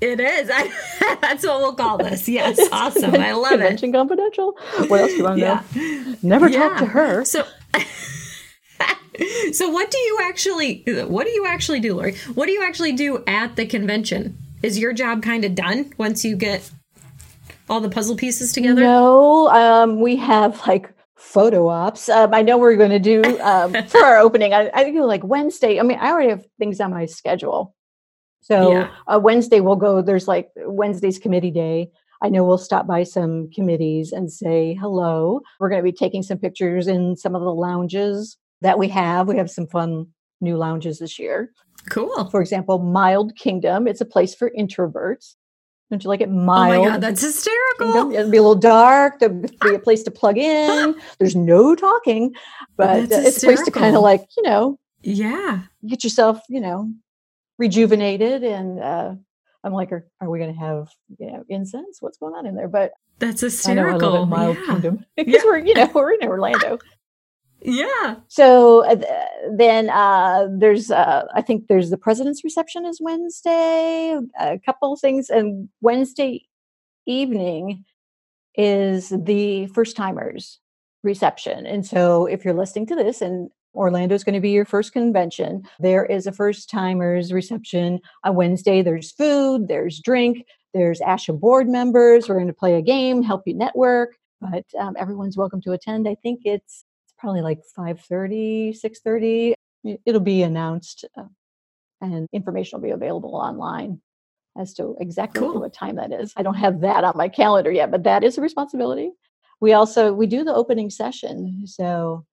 it 0.00 0.20
is. 0.20 0.50
I, 0.52 1.16
that's 1.22 1.44
what 1.46 1.60
we'll 1.60 1.74
call 1.74 1.98
this. 1.98 2.28
Yes, 2.28 2.60
awesome. 2.72 3.14
I 3.14 3.32
love 3.32 3.52
it. 3.52 3.58
Convention 3.58 3.92
confidential. 3.92 4.56
What 4.88 5.00
else 5.00 5.10
do 5.12 5.16
you 5.16 5.24
want 5.24 5.38
to 5.38 5.42
Yeah. 5.42 5.62
know? 5.74 6.16
Never 6.22 6.48
talk 6.50 6.78
to 6.78 6.86
her. 6.86 7.24
So, 7.24 7.44
so 9.52 9.68
what 9.70 9.90
do 9.90 9.98
you 9.98 10.18
actually? 10.22 10.84
What 11.06 11.24
do 11.26 11.30
you 11.30 11.46
actually 11.46 11.80
do, 11.80 11.94
Lori? 11.94 12.14
What 12.34 12.46
do 12.46 12.52
you 12.52 12.62
actually 12.62 12.92
do 12.92 13.24
at 13.26 13.56
the 13.56 13.66
convention? 13.66 14.36
Is 14.62 14.78
your 14.78 14.92
job 14.92 15.22
kind 15.22 15.44
of 15.44 15.54
done 15.54 15.92
once 15.96 16.24
you 16.24 16.36
get 16.36 16.70
all 17.68 17.80
the 17.80 17.88
puzzle 17.88 18.16
pieces 18.16 18.52
together? 18.52 18.82
No, 18.82 19.48
um, 19.48 20.00
we 20.00 20.16
have 20.16 20.66
like 20.66 20.92
photo 21.30 21.68
ops. 21.68 22.08
Um, 22.08 22.34
I 22.34 22.42
know 22.42 22.58
we're 22.58 22.76
going 22.76 22.90
to 22.90 22.98
do 22.98 23.22
um, 23.40 23.72
for 23.88 24.04
our 24.04 24.18
opening. 24.18 24.52
I, 24.52 24.70
I 24.74 24.82
think 24.84 24.98
like 24.98 25.22
Wednesday. 25.24 25.78
I 25.78 25.82
mean, 25.84 25.98
I 26.00 26.10
already 26.10 26.30
have 26.30 26.44
things 26.58 26.80
on 26.80 26.90
my 26.90 27.06
schedule. 27.06 27.74
So 28.40 28.72
Yeah. 28.72 28.90
uh, 29.06 29.20
Wednesday 29.22 29.60
we'll 29.60 29.76
go. 29.76 30.02
There's 30.02 30.26
like 30.26 30.50
Wednesday's 30.56 31.18
committee 31.18 31.50
day. 31.52 31.90
I 32.22 32.28
know 32.28 32.44
we'll 32.44 32.58
stop 32.58 32.86
by 32.86 33.04
some 33.04 33.48
committees 33.54 34.12
and 34.12 34.30
say 34.30 34.74
hello. 34.74 35.40
We're 35.58 35.70
going 35.70 35.78
to 35.80 35.90
be 35.90 35.96
taking 35.96 36.22
some 36.22 36.38
pictures 36.38 36.86
in 36.88 37.16
some 37.16 37.34
of 37.34 37.42
the 37.42 37.54
lounges 37.54 38.36
that 38.60 38.78
we 38.78 38.88
have. 38.88 39.28
We 39.28 39.36
have 39.36 39.50
some 39.50 39.66
fun 39.68 40.06
new 40.40 40.56
lounges 40.56 40.98
this 40.98 41.18
year. 41.18 41.52
Cool. 41.88 42.28
For 42.30 42.40
example, 42.42 42.78
Mild 42.78 43.36
Kingdom. 43.36 43.86
It's 43.86 44.02
a 44.02 44.04
place 44.06 44.34
for 44.34 44.50
introverts. 44.58 45.36
Don't 45.90 46.04
you 46.04 46.08
like 46.08 46.20
it? 46.20 46.30
mild? 46.30 46.76
Oh 46.76 46.82
my 46.84 46.88
god, 46.90 47.00
that's 47.00 47.20
hysterical. 47.22 48.12
It'll 48.12 48.30
be 48.30 48.36
a 48.36 48.42
little 48.42 48.54
dark. 48.54 49.18
There'll 49.18 49.34
be 49.40 49.74
a 49.74 49.78
place 49.78 50.02
to 50.04 50.10
plug 50.12 50.38
in. 50.38 50.94
There's 51.18 51.34
no 51.34 51.74
talking, 51.74 52.34
but 52.76 53.08
That's 53.08 53.26
it's 53.26 53.42
a 53.42 53.46
place 53.46 53.62
to 53.62 53.70
kind 53.72 53.96
of 53.96 54.02
like 54.02 54.24
you 54.36 54.42
know 54.44 54.78
Yeah. 55.02 55.62
get 55.86 56.04
yourself 56.04 56.40
you 56.48 56.60
know 56.60 56.92
rejuvenated. 57.58 58.44
And 58.44 58.80
uh, 58.80 59.14
I'm 59.64 59.72
like, 59.72 59.92
are, 59.92 60.06
are 60.20 60.30
we 60.30 60.38
going 60.38 60.52
to 60.54 60.58
have 60.60 60.88
you 61.18 61.30
know 61.32 61.44
incense? 61.48 61.98
What's 62.00 62.18
going 62.18 62.34
on 62.34 62.46
in 62.46 62.54
there? 62.54 62.68
But 62.68 62.92
That's 63.18 63.42
I 63.42 63.74
know 63.74 63.82
I 63.82 63.92
hysterical. 63.92 64.26
Mild 64.26 64.56
yeah. 64.58 64.66
Kingdom 64.66 65.04
because 65.16 65.34
Yeah. 65.34 65.40
we're 65.44 65.58
you 65.58 65.74
know 65.74 65.90
we're 65.94 66.12
in 66.12 66.22
Orlando. 66.28 66.78
Yeah. 67.62 68.16
So 68.28 68.84
uh, 68.84 68.96
then 69.56 69.90
uh, 69.90 70.48
there's, 70.50 70.90
uh, 70.90 71.26
I 71.34 71.42
think 71.42 71.66
there's 71.68 71.90
the 71.90 71.98
president's 71.98 72.44
reception 72.44 72.86
is 72.86 73.00
Wednesday. 73.00 74.18
A 74.38 74.58
couple 74.64 74.96
things, 74.96 75.28
and 75.28 75.68
Wednesday 75.80 76.46
evening 77.06 77.84
is 78.54 79.10
the 79.10 79.66
first 79.68 79.96
timers 79.96 80.58
reception. 81.02 81.66
And 81.66 81.86
so 81.86 82.26
if 82.26 82.44
you're 82.44 82.54
listening 82.54 82.86
to 82.86 82.94
this 82.94 83.20
and 83.20 83.50
Orlando 83.74 84.14
is 84.14 84.24
going 84.24 84.34
to 84.34 84.40
be 84.40 84.50
your 84.50 84.64
first 84.64 84.92
convention. 84.92 85.62
There 85.78 86.04
is 86.04 86.26
a 86.26 86.32
first 86.32 86.68
timers 86.68 87.32
reception 87.32 88.00
on 88.24 88.34
Wednesday. 88.34 88.82
There's 88.82 89.12
food, 89.12 89.68
there's 89.68 90.00
drink, 90.00 90.44
there's 90.74 91.00
ASHA 91.00 91.38
board 91.38 91.68
members. 91.68 92.28
We're 92.28 92.34
going 92.36 92.48
to 92.48 92.52
play 92.52 92.74
a 92.74 92.82
game, 92.82 93.22
help 93.22 93.42
you 93.46 93.54
network, 93.54 94.16
but 94.40 94.64
um, 94.78 94.96
everyone's 94.98 95.36
welcome 95.36 95.60
to 95.62 95.72
attend. 95.72 96.08
I 96.08 96.16
think 96.16 96.40
it's 96.44 96.84
probably 97.20 97.42
like 97.42 97.60
5.30 97.78 98.76
6.30 98.82 99.52
it'll 100.06 100.20
be 100.20 100.42
announced 100.42 101.04
uh, 101.16 101.24
and 102.00 102.26
information 102.32 102.78
will 102.78 102.88
be 102.88 102.92
available 102.92 103.36
online 103.36 104.00
as 104.58 104.74
to 104.74 104.96
exactly 105.00 105.40
Cool. 105.40 105.60
what 105.60 105.72
time 105.72 105.96
that 105.96 106.12
is. 106.12 106.32
I 106.36 106.42
don't 106.42 106.54
have 106.54 106.80
that 106.80 107.04
on 107.04 107.12
my 107.16 107.28
calendar 107.28 107.70
yet 107.70 107.90
but 107.90 108.04
that 108.04 108.24
is 108.24 108.38
a 108.38 108.40
responsibility. 108.40 109.12
We 109.60 109.74
also 109.74 110.12
we 110.12 110.26
do 110.26 110.42
the 110.44 110.54
opening 110.54 110.90
session 110.90 111.66
so 111.66 112.24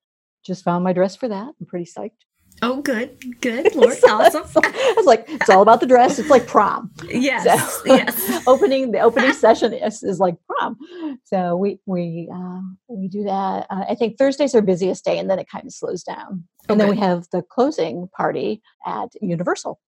just 0.45 0.63
found 0.63 0.84
my 0.84 0.93
dress 0.93 1.15
for 1.15 1.28
that. 1.28 1.54
I'm 1.60 1.65
pretty 1.65 1.86
psyched 1.86 2.23
Oh, 2.63 2.81
good. 2.81 3.17
Good. 3.41 3.75
Lord, 3.75 3.97
So- 3.97 4.09
awesome. 4.09 4.43
I 4.63 4.93
was 4.97 5.05
like, 5.05 5.25
it's 5.29 5.49
all 5.49 5.61
about 5.61 5.79
the 5.79 5.85
dress. 5.85 6.17
It's 6.17 6.29
like 6.29 6.47
prom. 6.47 6.91
Yes. 7.07 7.43
So- 7.43 7.85
yes. 7.85 8.43
opening 8.47 8.91
the 8.91 8.99
opening 8.99 9.33
session 9.45 9.73
is, 9.73 10.01
is 10.03 10.19
like 10.19 10.35
prom. 10.47 10.77
So 11.25 11.55
we 11.55 11.79
we 11.85 12.29
uh, 12.33 12.61
we 12.87 13.07
do 13.07 13.23
that. 13.25 13.67
Uh, 13.69 13.85
I 13.89 13.95
think 13.95 14.17
Thursday's 14.17 14.55
our 14.55 14.61
busiest 14.61 15.05
day, 15.05 15.19
and 15.19 15.29
then 15.29 15.37
it 15.39 15.47
kind 15.49 15.65
of 15.65 15.73
slows 15.73 16.03
down. 16.03 16.45
And 16.69 16.79
then 16.79 16.89
we 16.89 16.97
have 16.97 17.27
the 17.31 17.41
closing 17.43 18.09
party 18.15 18.61
at 18.85 19.09
Universal. 19.21 19.79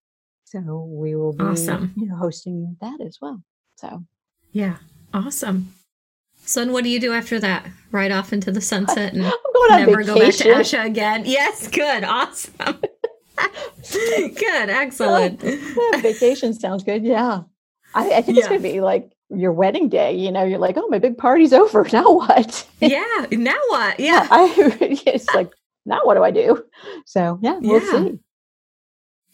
So 0.46 0.60
we 0.90 1.16
will 1.16 1.34
be 1.34 1.44
Awesome. 1.44 1.94
you 1.98 2.08
know 2.08 2.16
hosting 2.16 2.78
that 2.82 3.00
as 3.02 3.18
well. 3.22 3.42
So 3.78 4.04
Yeah. 4.52 4.78
Awesome. 5.14 5.74
So, 6.50 6.64
and 6.64 6.74
what 6.74 6.84
do 6.84 6.90
you 6.90 7.00
do 7.00 7.14
after 7.14 7.40
that? 7.42 7.68
Right 7.92 8.12
off 8.12 8.34
into 8.34 8.52
the 8.52 8.60
sunset 8.60 9.14
and 9.14 9.24
I'm 9.26 9.32
going 9.54 9.72
on 9.72 9.80
never 9.86 10.04
go 10.04 10.18
back 10.20 10.34
to 10.34 10.44
vacation. 10.46 10.80
Asha 10.80 10.86
again. 10.86 11.24
Yes. 11.28 11.68
Good. 11.68 12.04
Awesome. 12.04 12.54
good. 13.92 14.70
Excellent. 14.70 15.44
Yeah, 15.44 16.02
vacation 16.02 16.56
sounds 16.56 16.84
good. 16.84 17.04
Yeah. 17.04 17.44
I, 17.94 18.14
I 18.14 18.22
think 18.24 18.40
it's 18.40 18.48
going 18.48 18.62
to 18.62 18.68
be 18.68 18.82
like 18.82 19.12
your 19.30 19.52
wedding 19.54 19.90
day. 19.90 20.16
You 20.16 20.32
know, 20.32 20.44
you're 20.44 20.58
like, 20.58 20.76
oh, 20.76 20.88
my 20.88 20.98
big 20.98 21.20
party's 21.20 21.54
over. 21.54 21.88
Now 21.94 22.12
what? 22.14 22.68
Yeah. 22.82 23.28
Now 23.32 23.60
what? 23.68 24.00
Yeah. 24.00 24.28
I, 24.32 24.52
it's 25.06 25.32
like, 25.36 25.52
now 25.86 26.00
what 26.04 26.16
do 26.16 26.24
I 26.24 26.32
do? 26.32 26.66
So, 27.06 27.38
yeah, 27.44 27.60
we'll 27.62 27.80
Yeah. 27.84 28.10
see. 28.10 28.20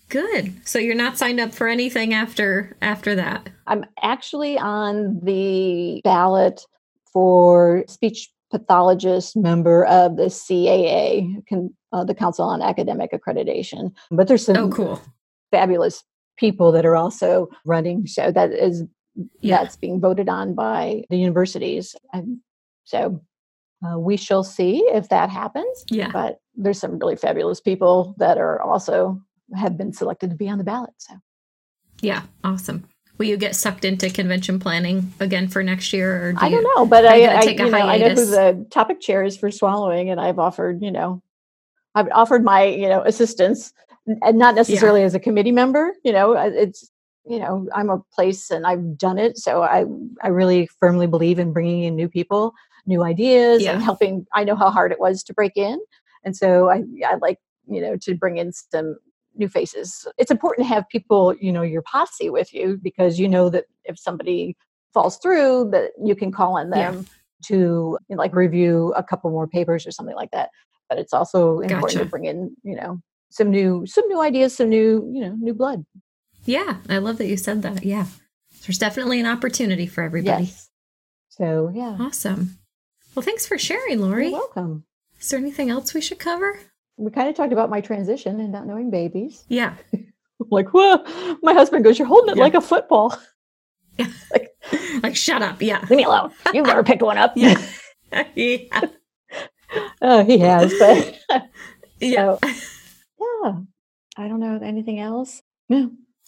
Good. 0.10 0.68
So 0.68 0.80
you're 0.80 0.96
not 0.96 1.18
signed 1.18 1.40
up 1.40 1.54
for 1.54 1.70
anything 1.70 2.14
after 2.14 2.76
after 2.82 3.16
that. 3.16 3.50
I'm 3.68 3.86
actually 4.02 4.58
on 4.60 5.22
the 5.24 6.02
ballot 6.04 6.62
for 7.16 7.86
speech 7.88 8.30
pathologist 8.52 9.38
member 9.38 9.86
of 9.86 10.18
the 10.18 10.26
CAA, 10.26 11.42
uh, 11.94 12.04
the 12.04 12.14
Council 12.14 12.44
on 12.44 12.62
Academic 12.62 13.12
Accreditation. 13.14 13.94
But 14.12 14.28
there's 14.28 14.46
some 14.46 14.58
Oh, 14.58 14.70
cool. 14.70 15.02
fabulous 15.50 16.04
people 16.38 16.74
that 16.74 16.86
are 16.86 16.98
also 16.98 17.48
running. 17.64 18.06
So 18.06 18.32
that 18.34 18.52
is 18.52 18.84
Yeah. 19.40 19.60
that's 19.64 19.78
being 19.78 20.02
voted 20.02 20.28
on 20.28 20.56
by 20.56 21.06
the 21.10 21.16
universities. 21.18 21.96
And 22.12 22.40
so 22.84 23.22
uh, 23.86 23.98
we 23.98 24.18
shall 24.18 24.44
see 24.44 24.80
if 24.94 25.08
that 25.08 25.30
happens. 25.30 25.86
Yeah. 25.90 26.12
But 26.12 26.40
there's 26.54 26.80
some 26.80 27.00
really 27.00 27.16
fabulous 27.16 27.62
people 27.62 28.14
that 28.18 28.38
are 28.38 28.62
also 28.62 29.22
have 29.56 29.78
been 29.78 29.94
selected 29.94 30.32
to 30.32 30.36
be 30.36 30.50
on 30.50 30.58
the 30.58 30.66
ballot. 30.66 30.94
So 30.98 31.14
Yeah. 32.02 32.24
Awesome. 32.44 32.84
Will 33.18 33.28
you 33.28 33.38
get 33.38 33.56
sucked 33.56 33.86
into 33.86 34.10
convention 34.10 34.60
planning 34.60 35.14
again 35.20 35.48
for 35.48 35.64
next 35.64 35.94
year, 35.94 36.28
or 36.28 36.34
do 36.34 36.40
I 36.42 36.50
don't 36.50 36.64
know, 36.76 36.86
but 36.86 37.06
I, 37.06 37.38
I, 37.38 37.46
take 37.46 37.60
a 37.62 37.66
you 37.66 37.72
know, 37.72 37.78
I 37.78 37.98
know 37.98 38.10
who 38.10 38.26
the 38.26 38.68
topic 38.72 39.00
chair 39.00 39.24
is 39.24 39.38
for 39.38 39.50
swallowing, 39.52 40.10
and 40.10 40.20
I've 40.20 40.38
offered, 40.38 40.82
you 40.82 40.92
know, 40.92 41.24
I've 41.94 42.10
offered 42.12 42.44
my, 42.44 42.66
you 42.66 42.90
know, 42.90 43.02
assistance, 43.04 43.72
and 44.06 44.38
not 44.38 44.54
necessarily 44.54 45.02
as 45.04 45.16
a 45.16 45.20
committee 45.20 45.54
member. 45.54 45.94
You 46.04 46.12
know, 46.12 46.34
it's, 46.34 46.92
you 47.26 47.40
know, 47.40 47.68
I'm 47.74 47.90
a 47.90 48.00
place 48.14 48.52
and 48.52 48.68
I've 48.68 48.98
done 48.98 49.18
it, 49.18 49.38
so 49.38 49.64
I, 49.64 49.86
I 50.22 50.28
really 50.28 50.68
firmly 50.82 51.08
believe 51.08 51.40
in 51.40 51.54
bringing 51.54 51.84
in 51.84 51.96
new 51.96 52.10
people, 52.10 52.54
new 52.86 53.02
ideas, 53.02 53.64
Yeah. 53.64 53.74
and 53.74 53.82
helping. 53.82 54.26
I 54.34 54.44
know 54.44 54.56
how 54.56 54.70
hard 54.70 54.92
it 54.92 55.00
was 55.00 55.24
to 55.24 55.34
break 55.34 55.54
in, 55.56 55.80
and 56.26 56.36
so 56.36 56.70
I, 56.70 56.84
I 57.08 57.16
like, 57.22 57.40
you 57.66 57.80
know, 57.80 57.96
to 58.02 58.14
bring 58.14 58.38
in 58.38 58.52
some 58.52 58.98
new 59.36 59.48
faces. 59.48 60.08
It's 60.18 60.32
important 60.32 60.68
to 60.68 60.74
have 60.74 60.88
people, 60.90 61.34
you 61.40 61.52
know, 61.52 61.62
your 61.62 61.82
posse 61.82 62.30
with 62.30 62.54
you 62.54 62.80
because 62.82 63.20
you 63.20 63.28
know 63.28 63.50
that 63.50 63.66
if 63.84 63.98
somebody 64.00 64.56
falls 64.94 65.18
through, 65.18 65.70
that 65.72 65.92
you 66.04 66.16
can 66.16 66.32
call 66.32 66.58
on 66.58 66.70
Yeah. 66.70 66.92
them 66.92 67.06
to 67.46 67.98
you 68.08 68.16
know, 68.16 68.18
like 68.18 68.34
review 68.36 68.94
a 68.96 69.04
couple 69.04 69.30
more 69.32 69.48
papers 69.48 69.86
or 69.86 69.92
something 69.92 70.16
like 70.16 70.32
that. 70.32 70.50
But 70.90 71.00
it's 71.00 71.14
also 71.14 71.60
important 71.60 72.00
to 72.00 72.06
bring 72.06 72.26
in, 72.26 72.56
you 72.64 72.76
know, 72.76 73.02
some 73.30 73.50
new 73.50 73.86
some 73.86 74.08
new 74.08 74.22
ideas, 74.22 74.56
some 74.56 74.70
new, 74.70 75.10
you 75.14 75.22
know, 75.22 75.36
new 75.40 75.54
blood. 75.54 75.86
Yeah. 76.46 76.78
I 76.90 77.00
love 77.00 77.18
that 77.18 77.28
you 77.28 77.38
said 77.38 77.62
that. 77.64 77.84
Yeah. 77.84 78.06
There's 78.66 78.78
definitely 78.78 79.20
an 79.20 79.26
opportunity 79.26 79.88
for 79.88 80.04
everybody. 80.04 80.46
Yes. 80.46 80.70
So 81.30 81.72
yeah. 81.74 81.98
Awesome. 82.00 82.58
Well, 83.14 83.24
thanks 83.24 83.46
for 83.48 83.58
sharing, 83.58 84.00
Lori. 84.00 84.30
You're 84.30 84.40
welcome. 84.40 84.86
Is 85.20 85.30
there 85.30 85.40
anything 85.40 85.70
else 85.70 85.94
we 85.94 86.02
should 86.02 86.20
cover? 86.20 86.60
We 86.98 87.12
kind 87.12 87.30
of 87.30 87.36
talked 87.36 87.52
about 87.54 87.70
my 87.70 87.82
transition 87.82 88.40
and 88.40 88.52
not 88.52 88.66
knowing 88.68 88.90
babies. 88.90 89.44
Yeah. 89.50 89.74
like, 90.52 90.70
whoa, 90.70 91.38
my 91.44 91.54
husband 91.54 91.84
goes, 91.84 92.00
You're 92.00 92.08
holding 92.08 92.32
it 92.32 92.38
Yeah. 92.38 92.44
like 92.44 92.54
a 92.56 92.62
football. 92.62 93.18
Yeah. 93.98 94.08
like, 94.34 94.50
like, 95.04 95.16
shut 95.16 95.42
up. 95.42 95.62
Yeah. 95.62 95.80
Leave 95.90 95.92
me 96.00 96.04
alone. 96.04 96.32
You've 96.54 96.66
never 96.66 96.84
picked 96.84 97.02
one 97.02 97.18
up. 97.18 97.32
Yeah. 97.38 97.58
yeah. 98.36 98.82
Oh, 100.02 100.26
he 100.26 100.38
has, 100.40 100.74
but 100.78 101.18
Yeah. 102.02 102.36
So, 102.36 102.40
yeah. 103.22 103.54
I 104.18 104.28
don't 104.28 104.42
know 104.42 104.60
anything 104.62 105.00
else. 105.00 105.42
Yeah. 105.70 105.86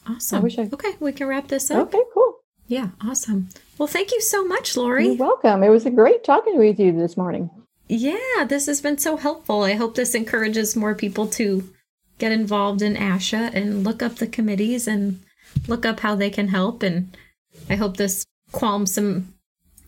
Awesome. 0.07 0.37
I 0.37 0.41
wish 0.41 0.57
I- 0.57 0.69
Okay, 0.71 0.93
we 1.01 1.11
can 1.11 1.27
wrap 1.27 1.49
this 1.49 1.69
up. 1.69 1.87
Okay, 1.89 2.01
cool. 2.13 2.35
Yeah, 2.67 2.89
awesome. 3.05 3.49
Well, 3.77 3.87
thank 3.87 4.13
you 4.13 4.21
so 4.21 4.45
much, 4.45 4.77
Lori. 4.77 5.07
You're 5.07 5.15
welcome. 5.17 5.61
It 5.61 5.69
was 5.69 5.85
a 5.85 5.91
great 5.91 6.23
talking 6.23 6.57
with 6.57 6.79
you 6.79 6.93
this 6.93 7.17
morning. 7.17 7.49
Yeah, 7.87 8.45
this 8.47 8.65
has 8.65 8.81
been 8.81 8.97
so 8.97 9.17
helpful. 9.17 9.63
I 9.63 9.73
hope 9.73 9.95
this 9.95 10.13
encourages 10.13 10.75
more 10.75 10.95
people 10.95 11.27
to 11.29 11.73
get 12.17 12.31
involved 12.31 12.81
in 12.81 12.95
ASHA 12.95 13.53
and 13.53 13.83
look 13.83 14.01
up 14.01 14.15
the 14.15 14.27
committees 14.27 14.87
and 14.87 15.19
look 15.67 15.85
up 15.85 16.01
how 16.01 16.15
they 16.15 16.29
can 16.29 16.49
help. 16.49 16.83
And 16.83 17.15
I 17.69 17.75
hope 17.75 17.97
this 17.97 18.25
qualms 18.51 18.93
some 18.93 19.33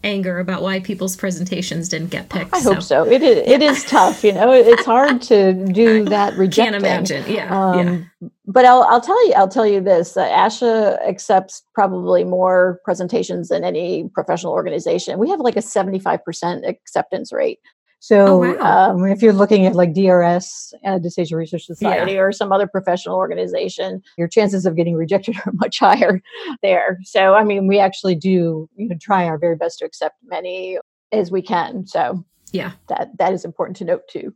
anger 0.04 0.40
about 0.40 0.62
why 0.62 0.80
people's 0.80 1.18
presentations 1.18 1.90
didn't 1.90 2.10
get 2.10 2.30
picked. 2.30 2.54
I 2.54 2.60
hope 2.60 2.82
so. 2.82 3.06
It 3.06 3.22
is. 3.22 3.46
It 3.46 3.62
is 3.62 3.84
tough. 3.84 4.24
You 4.24 4.32
know, 4.32 4.54
it's 4.54 4.86
hard 4.86 5.22
to 5.24 5.54
do 5.54 6.06
that. 6.06 6.38
Rejecting. 6.38 6.72
Can't 6.72 6.76
imagine. 6.76 7.26
Yeah. 7.28 7.72
Um, 7.72 8.08
yeah. 8.22 8.30
But 8.46 8.66
I'll, 8.66 8.84
I'll 8.84 9.02
tell 9.02 9.28
you. 9.28 9.34
I'll 9.34 9.50
tell 9.50 9.68
you 9.68 9.82
this. 9.82 10.16
Uh, 10.16 10.28
ASHA 10.28 11.06
accepts 11.06 11.64
probably 11.74 12.24
more 12.24 12.80
presentations 12.86 13.50
than 13.50 13.64
any 13.64 14.10
professional 14.14 14.54
organization. 14.54 15.20
We 15.20 15.30
have 15.30 15.42
like 15.42 15.58
a 15.58 15.62
seventy-five 15.62 16.24
percent 16.24 16.66
acceptance 16.66 17.34
rate. 17.34 17.60
So 18.00 18.44
oh, 18.44 18.56
wow. 18.56 18.92
um, 18.92 19.06
if 19.06 19.22
you're 19.22 19.34
looking 19.34 19.66
at 19.66 19.76
like 19.76 19.94
DRS, 19.94 20.74
uh, 20.86 21.00
Dysphagia 21.00 21.36
Research 21.36 21.66
Society, 21.66 22.14
yeah. 22.14 22.20
or 22.20 22.32
some 22.32 22.52
other 22.52 22.66
professional 22.66 23.18
organization, 23.18 24.02
your 24.18 24.28
chances 24.28 24.66
of 24.66 24.76
getting 24.76 24.96
rejected 24.96 25.36
are 25.46 25.52
much 25.54 25.80
higher 25.80 26.22
there. 26.62 26.98
So 27.04 27.34
I 27.34 27.44
mean, 27.44 27.68
we 27.68 27.80
actually 27.80 28.16
do 28.16 28.70
you 28.76 28.90
know 28.90 28.96
try 29.02 29.26
our 29.26 29.38
very 29.38 29.56
best 29.56 29.80
to 29.80 29.86
accept 29.86 30.16
many 30.24 30.80
as 31.12 31.32
we 31.32 31.42
can. 31.42 31.86
So 31.88 32.24
yeah, 32.52 32.72
that 32.88 33.18
that 33.18 33.34
is 33.34 33.46
important 33.46 33.78
to 33.78 33.86
note 33.86 34.08
too. 34.10 34.34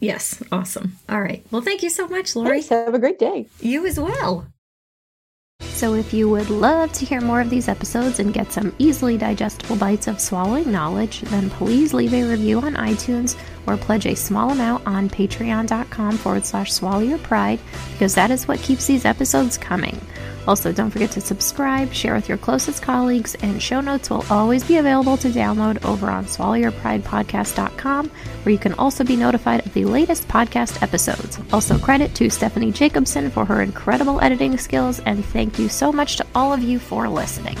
Yes, 0.00 0.42
awesome. 0.50 0.96
All 1.08 1.20
right. 1.20 1.44
Well, 1.50 1.62
thank 1.62 1.82
you 1.82 1.90
so 1.90 2.08
much, 2.08 2.34
Lori. 2.34 2.62
Thanks. 2.62 2.68
Have 2.70 2.94
a 2.94 2.98
great 2.98 3.18
day. 3.18 3.46
You 3.60 3.86
as 3.86 4.00
well. 4.00 4.46
So, 5.60 5.94
if 5.94 6.12
you 6.12 6.28
would 6.28 6.50
love 6.50 6.92
to 6.92 7.06
hear 7.06 7.20
more 7.20 7.40
of 7.40 7.48
these 7.48 7.68
episodes 7.68 8.18
and 8.18 8.34
get 8.34 8.52
some 8.52 8.74
easily 8.78 9.16
digestible 9.16 9.76
bites 9.76 10.08
of 10.08 10.20
swallowing 10.20 10.70
knowledge, 10.70 11.20
then 11.22 11.48
please 11.50 11.94
leave 11.94 12.12
a 12.12 12.22
review 12.22 12.60
on 12.60 12.74
iTunes 12.74 13.36
or 13.70 13.76
pledge 13.76 14.06
a 14.06 14.16
small 14.16 14.50
amount 14.50 14.86
on 14.86 15.08
patreon.com 15.08 16.16
forward 16.16 16.44
slash 16.44 16.72
swallow 16.72 17.00
your 17.00 17.18
pride 17.18 17.60
because 17.92 18.14
that 18.14 18.30
is 18.30 18.48
what 18.48 18.60
keeps 18.60 18.86
these 18.86 19.04
episodes 19.04 19.56
coming. 19.56 20.00
Also, 20.46 20.72
don't 20.72 20.90
forget 20.90 21.10
to 21.12 21.20
subscribe, 21.20 21.92
share 21.92 22.14
with 22.14 22.28
your 22.28 22.38
closest 22.38 22.82
colleagues, 22.82 23.34
and 23.36 23.62
show 23.62 23.80
notes 23.80 24.10
will 24.10 24.24
always 24.30 24.64
be 24.64 24.78
available 24.78 25.16
to 25.18 25.28
download 25.28 25.84
over 25.84 26.10
on 26.10 26.24
swallowyourpridepodcast.com, 26.24 28.08
where 28.08 28.52
you 28.52 28.58
can 28.58 28.72
also 28.74 29.04
be 29.04 29.16
notified 29.16 29.64
of 29.66 29.72
the 29.74 29.84
latest 29.84 30.26
podcast 30.28 30.82
episodes. 30.82 31.38
Also, 31.52 31.78
credit 31.78 32.14
to 32.14 32.30
Stephanie 32.30 32.72
Jacobson 32.72 33.30
for 33.30 33.44
her 33.44 33.62
incredible 33.62 34.20
editing 34.20 34.56
skills, 34.56 35.00
and 35.00 35.24
thank 35.26 35.58
you 35.58 35.68
so 35.68 35.92
much 35.92 36.16
to 36.16 36.26
all 36.34 36.52
of 36.52 36.62
you 36.62 36.78
for 36.78 37.08
listening. 37.08 37.58